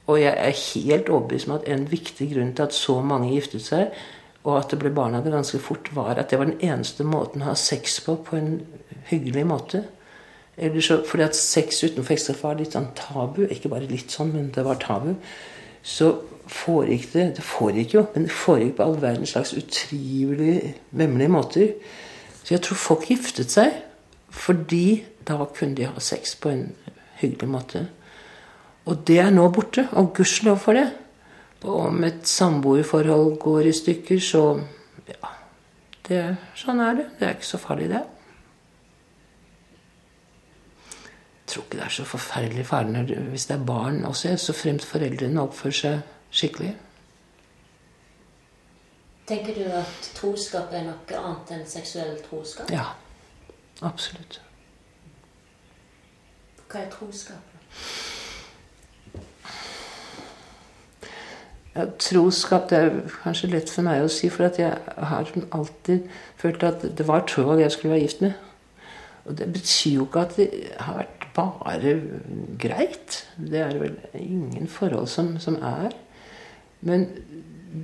[0.07, 3.61] Og jeg er helt overbevist om at en viktig grunn til at så mange giftet
[3.61, 3.93] seg,
[4.43, 7.05] og at det ble barn av det ganske fort, var at det var den eneste
[7.05, 8.53] måten å ha sex på på en
[9.11, 9.83] hyggelig måte.
[10.57, 13.45] Så, fordi at sex utenfor ekteskap var litt sånn tabu.
[13.47, 15.13] Ikke bare litt sånn, men det var tabu.
[15.83, 16.09] Så
[16.49, 21.71] foregikk det Det foregikk jo, men det foregikk på all verdens slags utrivelig vemmelige måter.
[22.43, 23.77] Så jeg tror folk giftet seg
[24.31, 26.67] fordi da kunne de ha sex på en
[27.19, 27.87] hyggelig måte.
[28.89, 30.87] Og det er nå borte, og gudskjelov for det.
[31.63, 34.43] Og om et samboerforhold går i stykker, så
[35.09, 35.33] ja,
[36.07, 36.21] det,
[36.57, 37.05] Sånn er det.
[37.19, 38.05] Det er ikke så farlig, det.
[41.39, 44.85] Jeg tror ikke det er så forferdelig farlig hvis det er barn også, så fremt
[44.85, 46.75] foreldrene oppfører seg skikkelig.
[49.29, 52.69] Tenker du at troskap er noe annet enn seksuell troskap?
[52.73, 52.85] Ja.
[53.81, 54.41] Absolutt.
[56.69, 57.45] Hva er troskap?
[61.75, 66.65] Ja, troskap det er kanskje lett for meg å si, for jeg har alltid følt
[66.67, 68.35] at det var Thorvald jeg skulle være gift med.
[69.29, 70.49] Og det betyr jo ikke at det
[70.81, 71.95] har vært bare
[72.59, 73.21] greit.
[73.37, 75.93] Det er vel ingen forhold som, som er.
[76.81, 77.07] Men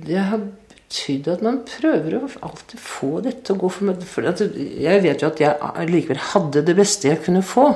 [0.06, 0.42] det har
[0.86, 4.02] betydd at man prøver å alltid få dette å gå for meg.
[4.06, 7.68] For jeg vet jo at jeg likevel hadde det beste jeg kunne få.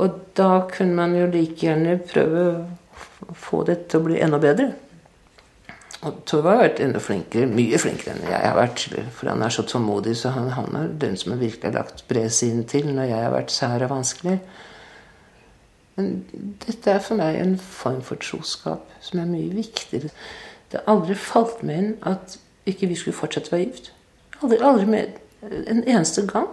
[0.00, 2.44] Og da kunne man jo like gjerne prøve
[3.26, 4.70] å få dette til å bli enda bedre.
[6.00, 8.86] Og Tove har vært enda flinkere, mye flinkere enn jeg har vært.
[9.12, 12.64] For han er så tålmodig, så han, han er den som har virkelig lagt bredsiden
[12.70, 14.38] til når jeg har vært sær og vanskelig.
[15.98, 16.14] Men
[16.64, 20.08] dette er for meg en form for troskap som er mye viktigere.
[20.70, 22.36] Det har aldri falt meg inn at
[22.70, 23.90] ikke vi skulle fortsette å være gift.
[24.40, 26.46] Aldri, aldri med en eneste gang.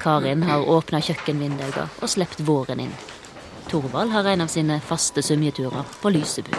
[0.00, 2.94] Karin har åpna kjøkkenvinduene og sluppet våren inn.
[3.68, 6.50] Torvald har en av sine faste sumjeturer på Lysebu.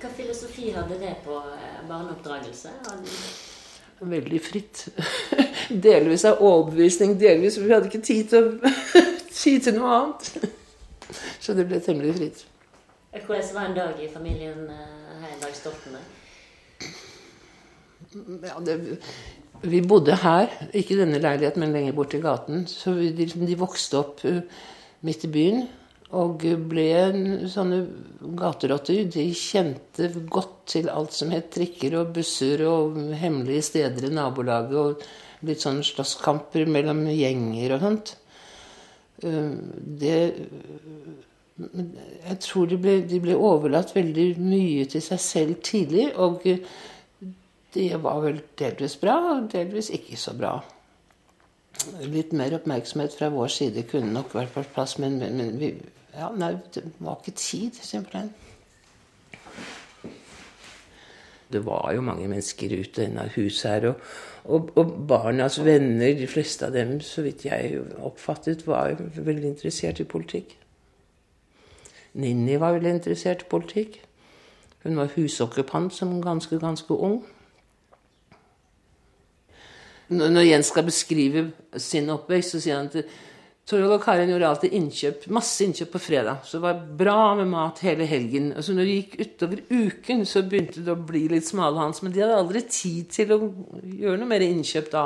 [0.00, 2.72] Hva filosofi hadde det på eh, barneoppdragelse?
[4.02, 4.86] Veldig fritt.
[5.86, 8.48] Delvis av overbevisning, delvis Vi hadde ikke tid til,
[9.30, 10.48] tid til noe annet.
[11.42, 12.42] Så det ble temmelig fritt.
[13.12, 16.18] Hvordan var en dag i familien eh, her i dag Stoltenberg?
[18.42, 18.98] Ja, det,
[19.62, 22.66] vi bodde her, ikke i denne leiligheten, men lenger borte i gaten.
[22.68, 24.40] Så vi, de, de, vokste opp uh,
[25.06, 25.62] midt i byen
[26.12, 26.88] og ble
[27.48, 27.80] sånne
[28.38, 29.06] gaterotter.
[29.08, 34.76] De kjente godt til alt som het trikker og busser og hemmelige steder i nabolaget.
[34.76, 38.16] Og litt sånn slåsskamper mellom gjenger og sånt.
[39.22, 39.56] Uh,
[40.02, 40.18] det
[41.62, 46.10] Jeg tror de ble, de ble overlatt veldig mye til seg selv tidlig.
[46.16, 46.42] og
[47.72, 50.58] det var vel delvis bra, og delvis ikke så bra.
[52.04, 55.70] Litt mer oppmerksomhet fra vår side kunne nok vært på plass, men, men, men vi,
[56.14, 58.32] ja, nei, det var ikke tid, simpelthen.
[61.52, 63.86] Det var jo mange mennesker ute av huset her.
[63.90, 64.00] Og,
[64.44, 70.00] og, og, barnas venner, de fleste av dem, så vidt jeg oppfattet, var veldig interessert
[70.00, 70.56] i politikk.
[72.12, 74.00] Ninni var veldig interessert i politikk.
[74.82, 77.22] Hun var husokkupant som ganske, ganske ung.
[80.12, 81.44] Når Jens skal beskrive
[81.76, 83.04] sin oppvekst, så sier han at
[83.68, 86.40] Torvald og Karin gjorde alltid innkjøp, masse innkjøp på fredag.
[86.42, 88.50] Så det var bra med mat hele helgen.
[88.58, 92.02] Altså når det gikk utover uken, så begynte det å bli litt smalhans.
[92.02, 93.38] Men de hadde aldri tid til å
[93.86, 95.04] gjøre noe mer innkjøp da.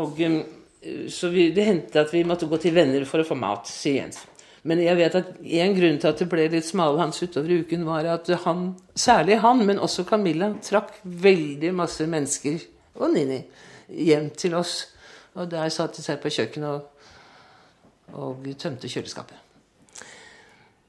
[0.00, 3.38] Og, eh, så vi, det hendte at vi måtte gå til venner for å få
[3.38, 4.24] mat, sier Jens.
[4.66, 8.08] Men jeg vet at en grunn til at det ble litt smalhans utover uken, var
[8.12, 12.58] at han, særlig han, men også Camilla, trakk veldig masse mennesker
[13.00, 13.40] og Nini
[13.88, 14.82] hjem til oss.
[15.34, 17.06] Og der satt de selv på kjøkkenet og,
[18.18, 19.46] og tømte kjøleskapet.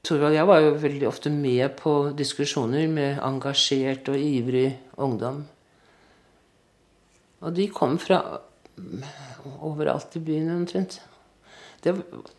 [0.02, 4.66] Torvald og jeg var jo veldig ofte med på diskusjoner med engasjert og ivrig
[4.98, 5.44] ungdom.
[7.42, 8.18] Og de kom fra
[9.62, 11.00] overalt i byen omtrent.
[11.84, 11.94] det,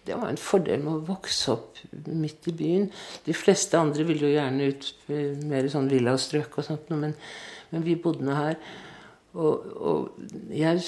[0.07, 2.89] det, var en fordel med å vokse opp midt i byen.
[3.25, 4.91] De fleste andre ville jo gjerne ut
[5.47, 7.15] mer sånn villastrøk og sånt, men,
[7.71, 8.59] men vi bodde nå her.
[9.33, 10.09] Og, og,
[10.49, 10.81] jeg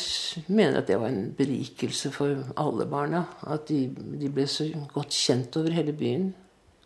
[0.48, 3.24] mener at det var en berikelse for alle barna.
[3.48, 6.34] At de, de, ble så godt kjent over hele byen.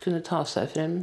[0.03, 1.01] Kunne ta seg frem.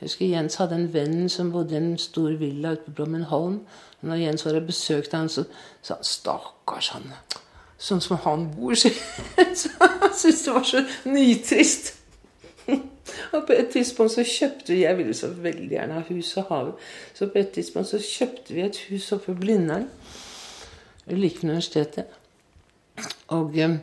[0.00, 3.60] Jeg husker Jens hadde en venn som bodde i en stor villa ute på Blommenholm.
[4.00, 5.44] Når Jens var og besøkte han, så
[5.82, 7.12] sa han 'Stakkars han'.
[7.78, 8.88] Sånn som han bor, så
[9.80, 11.99] han syntes det var så nitrist.
[13.34, 16.48] Og på et tidspunkt så kjøpte vi Jeg ville så veldig gjerne ha hus og
[16.50, 16.72] hage.
[17.14, 19.88] Så på et tidspunkt så kjøpte vi et hus oppe i Blindern.
[21.10, 22.04] Like ved universitetet.
[23.28, 23.76] Og, eh,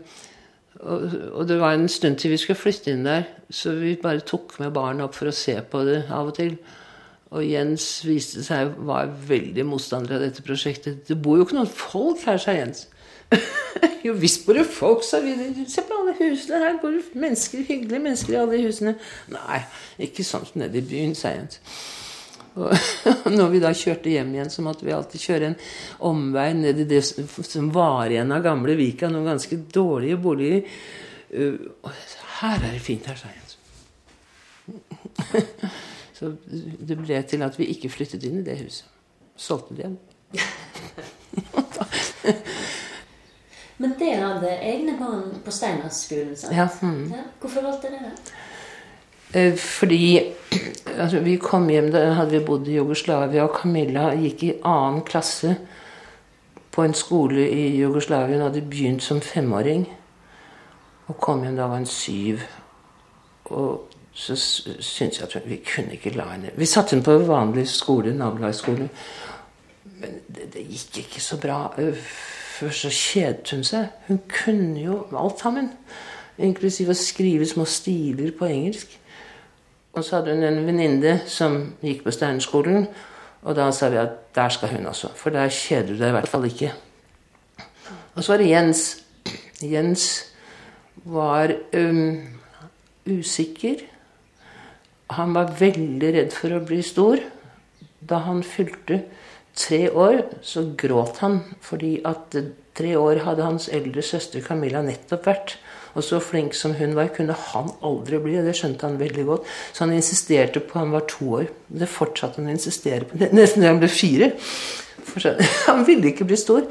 [0.79, 4.19] og, og, det var en stund til vi skulle flytte inn der, så vi bare
[4.19, 6.57] tok med barna opp for å se på det av og til.
[7.35, 11.01] Og Jens viste seg var veldig motstander av dette prosjektet.
[11.09, 12.85] Det bor jo ikke noen folk her, sa Jens.
[14.05, 15.35] jo visst bor det folk, sa vi.
[15.69, 16.79] Se på alle husene her.
[16.81, 18.95] Bor det mennesker, hyggelige mennesker i alle husene.
[19.33, 19.61] Nei,
[20.07, 21.61] ikke sånn som nede i byen, sa Jens.
[22.57, 22.73] Og
[23.37, 25.59] når vi da kjørte hjem igjen, så måtte vi alltid kjøre en
[26.09, 29.11] omvei ned i det som var igjen av gamle Vika.
[29.11, 30.79] Noen ganske dårlige boliger.
[31.27, 31.91] Uh,
[32.39, 33.43] her er det fint her, sa jeg.
[36.17, 38.87] Så det ble til at vi ikke flyttet inn i det huset.
[39.37, 39.97] Solgte det igjen.
[43.77, 46.35] Men dere hadde egne barn på Steinerskolen?
[46.51, 46.67] Ja.
[46.81, 47.11] Mm.
[47.13, 47.25] ja.
[47.41, 48.35] Hvorfor valgte dere det?
[49.33, 50.33] Eh, fordi
[51.01, 55.03] altså, vi kom hjem da hadde vi bodd i Jugoslavia, og Camilla gikk i annen
[55.05, 55.53] klasse
[56.71, 58.37] på en skole i Jugoslavia.
[58.37, 59.87] Hun hadde begynt som femåring.
[61.07, 62.41] Og kom hjem da var hun syv.
[63.45, 63.87] Og
[64.17, 68.15] så syntes jeg at vi kunne ikke la henne Vi satte henne på vanlig skole,
[68.17, 68.89] nabolagsskole.
[69.97, 71.59] Men det, det, gikk ikke så bra.
[72.57, 73.91] Først så kjedet hun seg.
[74.07, 75.69] Hun kunne jo alt sammen.
[76.41, 78.95] Inklusiv å skrive små stiler på engelsk.
[79.93, 82.87] Og så hadde hun en venninne som gikk på Steinerskolen.
[83.45, 85.11] Og da sa vi at der skal hun også.
[85.17, 86.71] For der kjeder du deg i hvert fall ikke.
[88.15, 88.83] Og så var det Jens.
[89.61, 90.07] Jens
[91.05, 92.17] var um,
[93.05, 93.85] usikker.
[95.13, 97.21] Han var veldig redd for å bli stor.
[98.01, 99.03] Da han fylte
[99.57, 102.35] tre år, så gråt han fordi at
[102.77, 105.57] tre år hadde hans eldre søster Camilla nettopp vært.
[105.97, 108.35] Og så flink som hun var, kunne han aldri bli.
[108.37, 109.47] og Det skjønte han veldig godt.
[109.73, 111.47] Så han insisterte på Han var to år.
[111.67, 113.17] Det fortsatte han å insistere på.
[113.33, 114.29] Nesten da han ble fire.
[115.65, 116.67] Han ville ikke bli stor.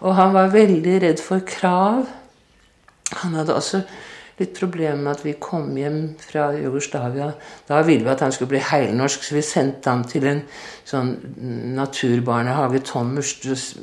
[0.00, 2.04] Og han var veldig redd for krav.
[3.22, 3.80] Han hadde også
[4.40, 7.30] litt problemer med at vi kom hjem fra Jugoslavia.
[7.68, 10.40] Da ville vi at han skulle bli heilnorsk, så vi sendte ham til en
[10.88, 11.12] sånn
[11.76, 13.74] naturbarnehage, Tom Murstres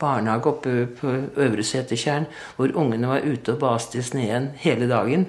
[0.00, 2.26] barnehage oppe på Øvre Setertjern,
[2.58, 5.28] hvor ungene var ute og baste i sneen hele dagen.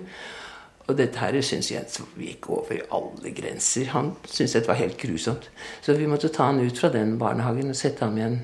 [0.90, 1.86] Og dette her syns jeg
[2.18, 3.92] gikk over alle grenser.
[3.94, 5.52] Han syntes dette var helt grusomt.
[5.86, 8.40] Så vi måtte ta han ut fra den barnehagen og sette ham i en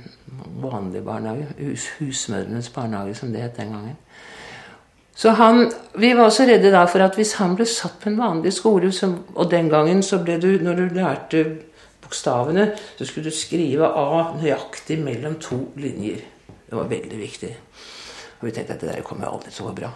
[0.62, 1.48] vanlig barnehage.
[1.58, 3.98] Hus, husmødrenes barnehage, som det het den gangen.
[5.16, 8.20] Så han, Vi var også redde da for at hvis han ble satt på en
[8.20, 11.46] vanlig skole som, Og den gangen så ble du, når du lærte
[12.04, 16.20] bokstavene, så skulle du skrive A nøyaktig mellom to linjer.
[16.70, 17.56] Det var veldig viktig.
[18.40, 19.90] Og vi tenkte at det der kommer aldri til å gå bra.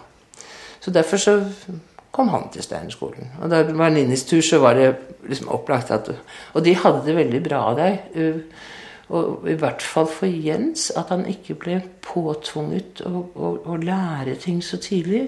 [0.80, 1.36] Så derfor så
[2.10, 3.30] kom han til Steinerskolen.
[3.42, 4.94] Og da det var Ninnis tur, så var det
[5.28, 6.10] liksom opplagt at
[6.54, 7.98] Og de hadde det veldig bra der.
[9.10, 14.36] Og i hvert fall for Jens, at han ikke ble påtvunget å, å, å lære
[14.38, 15.24] ting så tidlig.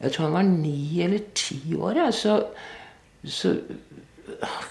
[0.00, 2.00] Jeg tror han var ni eller ti år.
[2.00, 2.10] Ja.
[2.12, 2.38] Så,
[3.24, 3.52] så,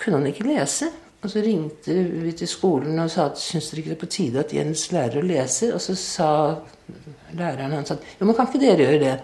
[0.02, 0.90] kunne han ikke lese.
[1.22, 4.12] Og så ringte vi til skolen og sa at syns dere ikke det er på
[4.14, 5.72] tide at Jens lærer å lese?
[5.74, 6.32] Og så sa
[7.38, 9.16] læreren hans at jo, men kan ikke dere gjøre det?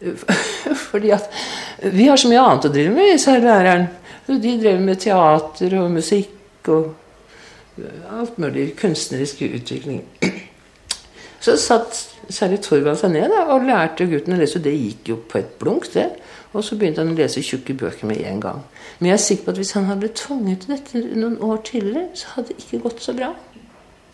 [0.90, 1.28] Fordi at
[1.92, 3.88] vi har så mye annet å drive med, sa læreren.
[4.30, 6.92] De drev med teater og musikk og
[8.10, 10.04] alt mulig kunstnerisk utvikling.
[11.40, 11.96] Så satt
[12.28, 14.60] særlig Torvald seg ned da, og lærte gutten å lese.
[14.62, 16.10] Det gikk jo på et blunk, det.
[16.52, 18.64] Og så begynte han å lese tjukke bøker med en gang.
[18.98, 21.62] Men jeg er sikker på at hvis han hadde blitt tvunget til dette noen år
[21.64, 23.30] tidligere, så hadde det ikke gått så bra.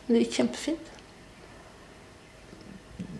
[0.07, 0.93] Men det gikk kjempefint.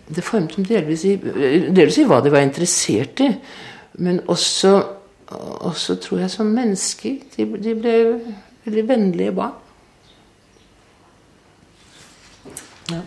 [0.07, 3.33] Det formet dem delvis i, delvis i hva de var interessert i,
[3.99, 4.77] men også,
[5.67, 7.17] også tror jeg som mennesker.
[7.35, 7.97] De, de ble
[8.67, 9.57] veldig vennlige barn.
[12.89, 13.01] Ja.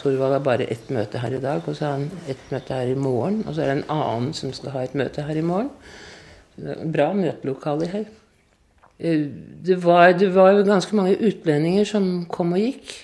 [0.00, 2.92] Torvald har bare ett møte her i dag, og så har han ett møte her
[2.92, 3.42] i morgen.
[3.46, 5.72] Og så er det en annen som skal ha et møte her i morgen.
[6.92, 8.08] Bra møtelokale her.
[9.00, 9.26] Eh,
[9.66, 12.94] det var, det var jo ganske mange utlendinger som kom og gikk.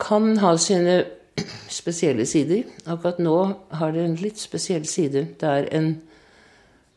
[0.00, 1.04] Kan ha sine
[1.80, 2.62] spesielle sider.
[2.86, 3.38] Akkurat nå
[3.80, 5.26] har det en litt spesiell side.
[5.40, 5.96] Det er en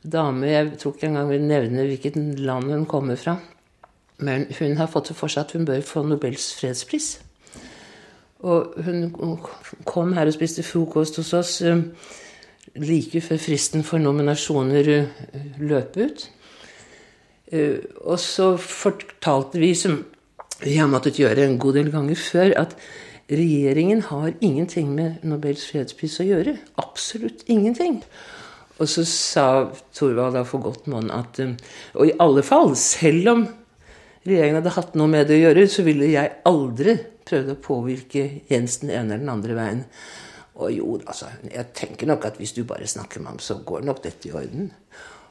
[0.03, 3.39] dame Jeg tror ikke engang vil nevne hvilket land hun kommer fra.
[4.17, 7.19] Men hun har fått det for seg at hun bør få Nobels fredspris.
[8.39, 9.13] Og hun
[9.85, 11.81] kom her og spiste frokost hos oss eh,
[12.75, 15.07] like før fristen for nominasjoner eh,
[15.59, 16.29] løp ut.
[17.51, 20.01] Eh, og så fortalte vi, som
[20.61, 22.75] vi har måttet gjøre en god del ganger før, at
[23.29, 26.57] regjeringen har ingenting med Nobels fredspris å gjøre.
[26.81, 28.01] Absolutt ingenting.
[28.79, 29.45] Og så sa
[29.95, 33.45] Thorvald da for godt monn at Og i alle fall, selv om
[34.23, 36.95] regjeringen hadde hatt noe med det å gjøre, så ville jeg aldri
[37.29, 39.85] prøvd å påvirke Jens den ene eller den andre veien.
[40.59, 43.85] Og jo, altså, jeg tenker nok at hvis du bare snakker med ham, så går
[43.87, 44.71] nok dette i orden.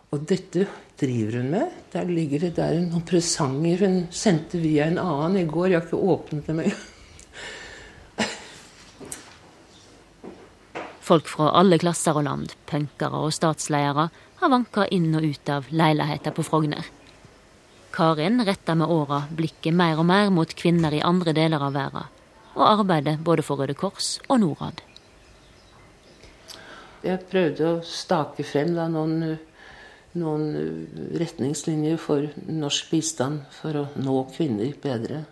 [0.09, 0.65] Og dette
[1.01, 1.73] driver hun med.
[1.93, 5.73] Der ligger det der noen presanger hun sendte via en annen i går.
[5.73, 6.87] Jeg har ikke åpnet dem engang.
[11.09, 15.71] Folk fra alle klasser og land, punkere og statsledere, har vanka inn og ut av
[15.73, 16.85] leiligheter på Frogner.
[17.97, 22.11] Karin retter med åra blikket mer og mer mot kvinner i andre deler av verden,
[22.59, 24.83] og arbeider både for Røde Kors og Norad.
[27.01, 29.39] Jeg prøvde å stake frem noen,
[30.19, 30.87] noen
[31.19, 35.25] retningslinjer for norsk bistand for å nå kvinner bedre.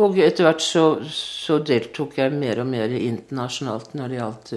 [0.00, 4.52] Og etter hvert så, så deltok jeg mer og mer internasjonalt når det gjaldt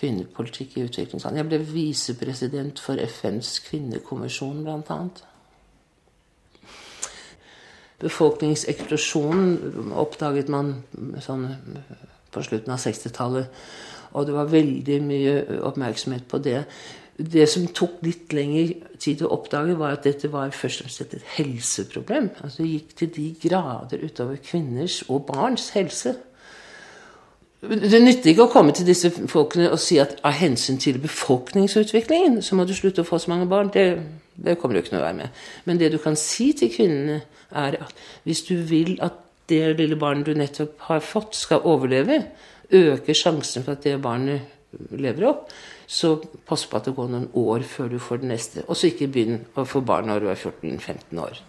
[0.00, 1.36] kvinnepolitikk i utviklingsland.
[1.36, 5.00] Jeg ble visepresident for FNs kvinnekommisjon, bl.a.
[8.00, 10.72] Befolkningseksplosjonen oppdaget man
[11.20, 11.44] sånn
[12.32, 13.50] på slutten av 60-tallet.
[14.12, 15.34] Og det var veldig mye
[15.66, 16.64] oppmerksomhet på det.
[17.20, 21.14] Det som tok litt lengre tid å oppdage, var at dette var først og fremst
[21.14, 22.30] et helseproblem.
[22.40, 26.14] Altså Det gikk til de grader utover kvinners og barns helse.
[27.60, 32.38] Det nytter ikke å komme til disse folkene og si at av hensyn til befolkningsutviklingen
[32.42, 33.68] så må du slutte å få så mange barn.
[33.74, 33.84] Det,
[34.40, 35.42] det kommer du ikke noe være med.
[35.68, 39.18] Men det du kan si til kvinnene, er at hvis du vil at
[39.50, 42.22] det lille barnet du nettopp har fått, skal overleve,
[42.72, 44.58] øker sjansen for at det barnet
[44.90, 45.48] lever opp,
[45.90, 46.14] så
[46.46, 48.64] pass på at det går noen år før du får det neste.
[48.68, 51.40] Og så ikke begynn å få barn når du er 14-15 år.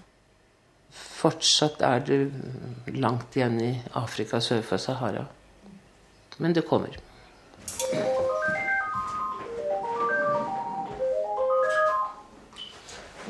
[0.91, 2.19] Fortsatt er det
[2.97, 5.27] langt igjen i Afrika sør for Sahara.
[6.41, 6.97] Men det kommer.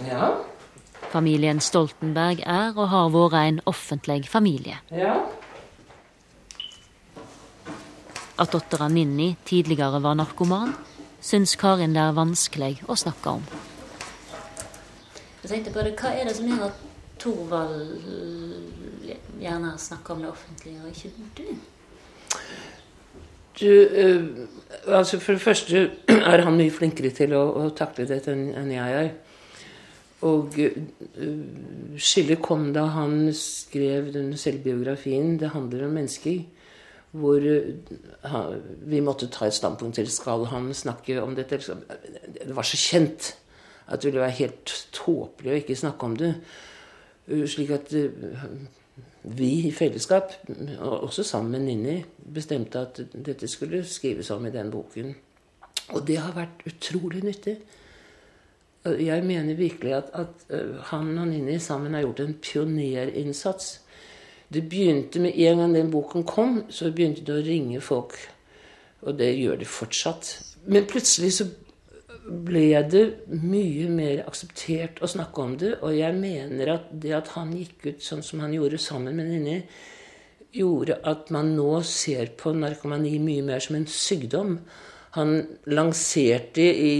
[0.07, 0.31] Ja.
[1.11, 4.79] Familien Stoltenberg er og har vært en offentlig familie.
[4.95, 5.19] Ja.
[8.41, 10.73] At dattera Ninni tidligere var narkoman,
[11.21, 13.43] syns Karin det er vanskelig å snakke om.
[15.43, 16.79] Jeg tenkte på det, Hva er det som gjør at
[17.21, 17.91] Torvald
[19.41, 21.43] gjerne snakker om det offentlige, og ikke du?
[23.59, 23.71] Du,
[24.01, 24.23] eh,
[24.87, 28.71] altså For det første er han mye flinkere til å, å takle dette enn, enn
[28.73, 29.11] jeg er.
[30.25, 36.45] Og uh, skillet kom da han skrev den selvbiografien 'Det handler om mennesker',
[37.11, 37.43] hvor
[38.87, 41.59] vi måtte ta et standpunkt til skal han snakke om dette.
[41.59, 43.33] Det var så kjent
[43.91, 46.31] at det ville være helt tåpelig å ikke snakke om det.
[47.51, 47.91] Slik at
[49.23, 50.33] vi i fellesskap,
[50.79, 51.97] også sammen med Ninni,
[52.33, 55.13] bestemte at dette skulle skrives om i den boken.
[55.91, 57.57] Og det har vært utrolig nyttig.
[58.85, 63.80] Jeg mener virkelig at, at eh, han og Ninni sammen har gjort en pionerinnsats.
[64.51, 68.17] Det begynte med En gang den boken kom, så begynte det å ringe folk.
[69.01, 70.31] Og det gjør det fortsatt.
[70.67, 71.47] Men plutselig så
[72.21, 75.71] ble det mye mer akseptert å snakke om det.
[75.81, 79.31] Og jeg mener at det at han gikk ut sånn som han gjorde sammen med
[79.31, 79.57] Ninni,
[80.51, 84.57] gjorde at man nå ser på narkomani mye mer som en sykdom.
[85.15, 85.37] Han
[85.71, 86.93] lanserte i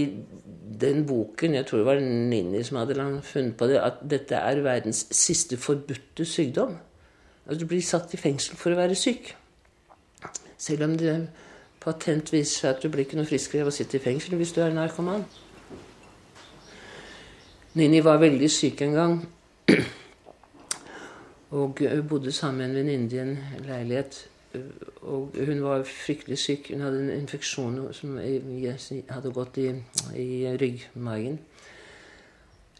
[0.82, 2.96] den boken, jeg tror det var Ninni som hadde
[3.28, 6.74] funnet på det, at dette er verdens siste forbudte sykdom.
[7.46, 9.32] Altså du blir satt i fengsel for å være syk.
[10.58, 11.16] Selv om det
[11.82, 14.54] patent viser seg at du blir ikke noe friskere av å sitte i fengsel hvis
[14.54, 15.24] du er narkoman.
[17.74, 19.16] Nini var veldig syk en gang.
[21.52, 24.28] Og bodde sammen med en venninne i en leilighet.
[25.02, 26.70] Og hun var fryktelig syk.
[26.72, 29.70] Hun hadde en infeksjon som hadde gått i,
[30.16, 30.28] i
[30.60, 31.38] ryggmargen.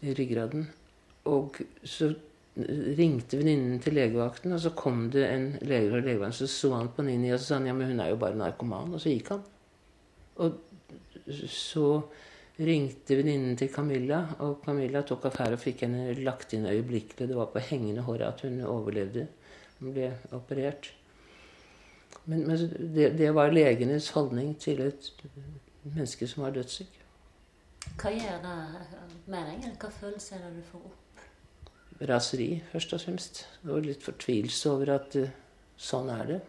[0.01, 0.69] I ryggraden.
[1.25, 2.13] Og så
[2.53, 6.91] ringte venninnen til legevakten, og så kom det en lege fra legevakten, så så han
[6.93, 8.93] på Nini og så sa han, ja, men hun er jo bare narkoman.
[8.93, 9.41] Og så gikk han.
[10.43, 10.59] Og
[11.49, 11.87] så
[12.59, 17.29] ringte venninnen til Camilla, og Camilla tok affære og fikk henne lagt inn øyeblikkelig.
[17.29, 19.27] Det var på hengende håret at hun overlevde.
[19.79, 20.91] Hun ble operert.
[22.25, 22.57] Men, men
[22.95, 25.09] det, det, var legenes holdning til et
[25.83, 26.99] menneske som var dødssyk.
[27.99, 28.59] Hva gjør det
[29.25, 29.71] med deg?
[29.81, 31.02] Hva følelser er det du får opp?
[32.09, 33.45] Raseri, først og fremst.
[33.67, 35.31] Og litt fortvilelse over at uh,
[35.79, 36.41] sånn er det.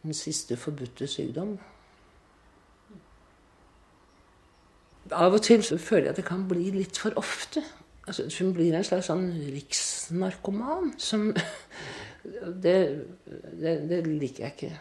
[0.00, 1.58] Den siste forbudte sykdom.
[5.10, 7.62] Av og til føler jeg at det kan bli litt for ofte.
[8.06, 11.28] Altså, hun blir en slags sånn riksnarkoman som
[12.64, 12.76] det,
[13.60, 14.72] det, det, liker jeg ikke.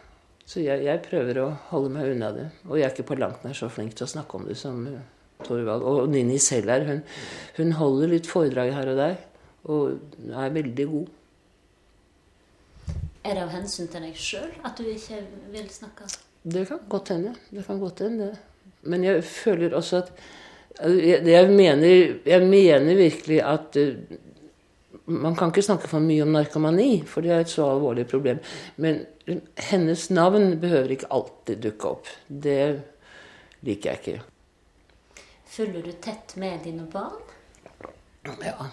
[0.50, 2.48] Så jeg, jeg, prøver å holde meg unna det.
[2.70, 4.82] Og jeg er ikke på langt nær så flink til å snakke om det som
[4.88, 5.02] uh,
[5.48, 5.84] Torvald.
[5.84, 6.72] Og Nini selv.
[6.88, 7.02] Hun,
[7.58, 9.16] hun, holder litt foredrag her og der.
[9.70, 11.16] Og er veldig god.
[13.24, 15.20] Er det av hensyn til deg sjøl at du ikke
[15.54, 16.08] vil snakke?
[16.44, 17.34] Det kan godt hende.
[17.52, 18.32] Det kan godt hende.
[18.82, 20.12] Men jeg føler også at
[20.80, 24.18] jeg, jeg, mener, jeg mener, virkelig at uh,
[25.10, 28.38] Man kan ikke snakke for mye om narkomani, for det er et så alvorlig problem.
[28.78, 29.00] Men
[29.72, 32.12] hennes navn behøver ikke alltid dukke opp.
[32.30, 32.60] Det
[33.66, 34.39] liker jeg ikke.
[35.50, 37.22] Følger du tett med dine barn?
[38.44, 38.70] Ja,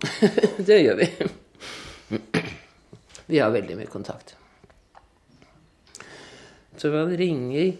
[0.66, 1.08] det gjør vi.
[3.26, 4.36] Vi har veldig mye kontakt.
[6.76, 7.74] Så man ringer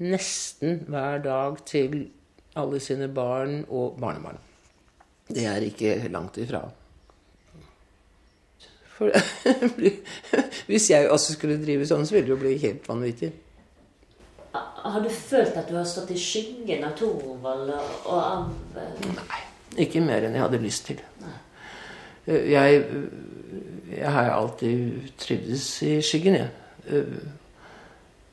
[0.00, 2.00] nesten hver dag til
[2.58, 4.40] alle sine barn og barnebarn.
[5.28, 6.62] Det er ikke langt ifra.
[8.96, 9.12] For
[10.70, 13.30] hvis jeg også skulle drive sånn, så ville det jo bli helt vanvittig.
[14.52, 19.42] Har du følt at du har stått i skyggen av Thorvald og av eh, Nei.
[19.84, 21.02] Ikke mer enn jeg hadde lyst til.
[21.20, 21.34] Nei.
[22.26, 22.78] jeg,
[23.92, 26.48] jeg har alltid trivdes i skyggen, jeg.
[26.88, 27.18] Eh,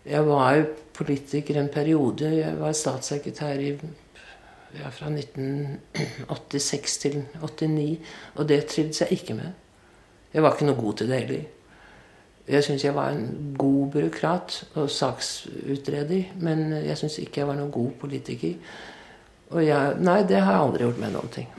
[0.05, 0.63] jeg var
[0.93, 2.29] politiker en periode.
[2.37, 3.73] Jeg var statssekretær i,
[4.77, 7.99] ja, fra 1986 til 1989.
[8.35, 9.51] Og det trivdes jeg ikke med.
[10.33, 11.45] Jeg var ikke noe god til det heller.
[12.45, 17.57] Jeg syns jeg var en god byråkrat og saksutreder, men jeg syns ikke jeg var
[17.57, 18.53] noen god politiker.
[19.49, 21.49] Og jeg, nei, det har jeg aldri gjort med noen ting.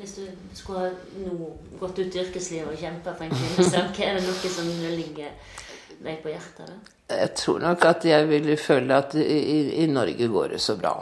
[0.00, 0.24] Hvis du
[0.56, 0.88] skulle
[1.20, 1.50] nå
[1.80, 5.34] gått ut i yrkeslivet og kjempa for en kvinnesak, er det noe som ligger
[6.00, 6.70] deg på hjertet?
[6.70, 6.96] Da?
[7.20, 9.40] Jeg tror nok at jeg ville føle at i,
[9.84, 10.94] i Norge går det så bra.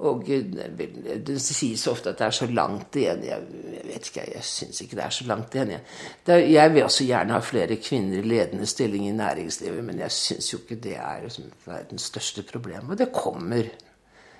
[0.00, 3.20] Og det sies ofte at det er så langt igjen.
[3.26, 3.42] Jeg,
[3.84, 5.74] vet ikke, jeg syns ikke det er så langt igjen.
[5.74, 10.16] Jeg, jeg vil også gjerne ha flere kvinner i ledende stilling i næringslivet, men jeg
[10.16, 11.28] syns jo ikke det er
[11.66, 12.88] verdens største problem.
[12.88, 13.68] Og det kommer.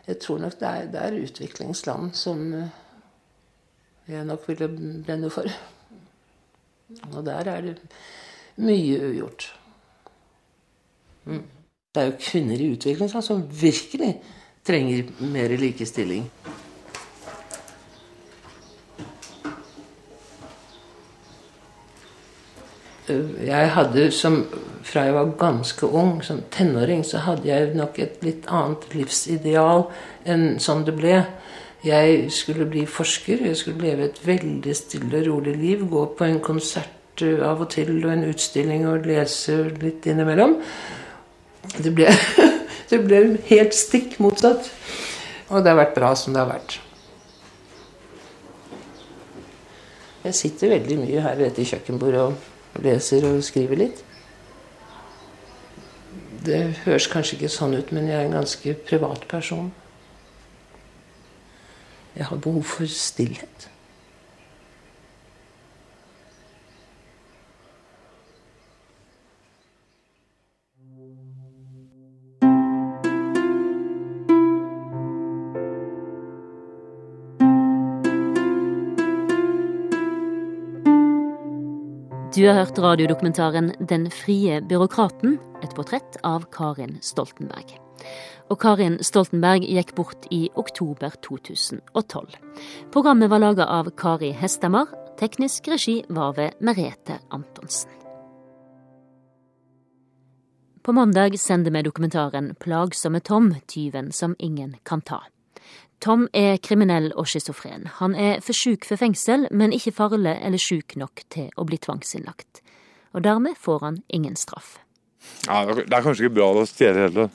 [0.06, 2.72] Jeg tror nok det er, det er utviklingsland som eh,
[4.08, 4.72] jeg nok ville
[5.04, 5.44] brenne for.
[7.12, 7.78] Og der er det
[8.56, 9.52] mye ugjort.
[11.24, 11.44] Mm.
[11.94, 14.14] Det er jo kvinner i utviklingsland som virkelig
[14.70, 16.26] trenger mer likestilling.
[23.46, 24.44] Jeg hadde som
[24.86, 29.84] Fra jeg var ganske ung, som tenåring, så hadde jeg nok et litt annet livsideal
[30.24, 31.18] enn sånn det ble.
[31.84, 35.84] Jeg skulle bli forsker, jeg skulle leve et veldig stille og rolig liv.
[35.90, 40.56] Gå på en konsert av og til og en utstilling og lese litt innimellom.
[41.76, 42.08] Det ble
[42.90, 44.70] Det ble helt stikk motsatt.
[45.50, 46.78] Og det har vært bra som det har vært.
[50.20, 54.02] Jeg sitter veldig mye her ved dette kjøkkenbordet og leser og skriver litt.
[56.44, 59.70] Det høres kanskje ikke sånn ut, men jeg er en ganske privat person.
[62.16, 63.69] Jeg har behov for stillhet.
[82.34, 87.72] Du har hørt radiodokumentaren Den frie byråkraten, et portrett av Karin Stoltenberg.
[88.50, 92.36] Og Karin Stoltenberg gikk bort i oktober 2012.
[92.94, 94.86] Programmet var laga av Kari Hestemar.
[95.18, 97.90] Teknisk regi var ved Merete Antonsen.
[100.86, 105.24] På mandag sender vi dokumentaren Plagsomme Tom, tyven som ingen kan ta.
[106.00, 107.84] Tom er kriminell og schizofren.
[107.98, 111.76] Han er for sjuk for fengsel, men ikke farlig eller sjuk nok til å bli
[111.76, 112.62] tvangsinnlagt.
[113.12, 114.78] Og dermed får han ingen straff.
[115.46, 117.28] Ja, Det er kanskje ikke bra å stjele heller,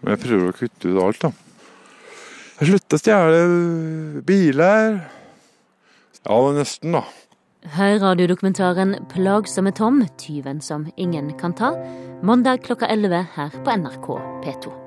[0.00, 1.32] men jeg prøver å kutte ut alt, da.
[2.60, 5.02] Jeg slutter å stjele biler,
[6.24, 7.02] Ja, men nesten, da.
[7.76, 11.76] Hør radiodokumentaren 'Plagsomme Tom tyven som ingen kan ta'
[12.22, 14.08] mandag klokka 11 her på NRK
[14.44, 14.83] P2.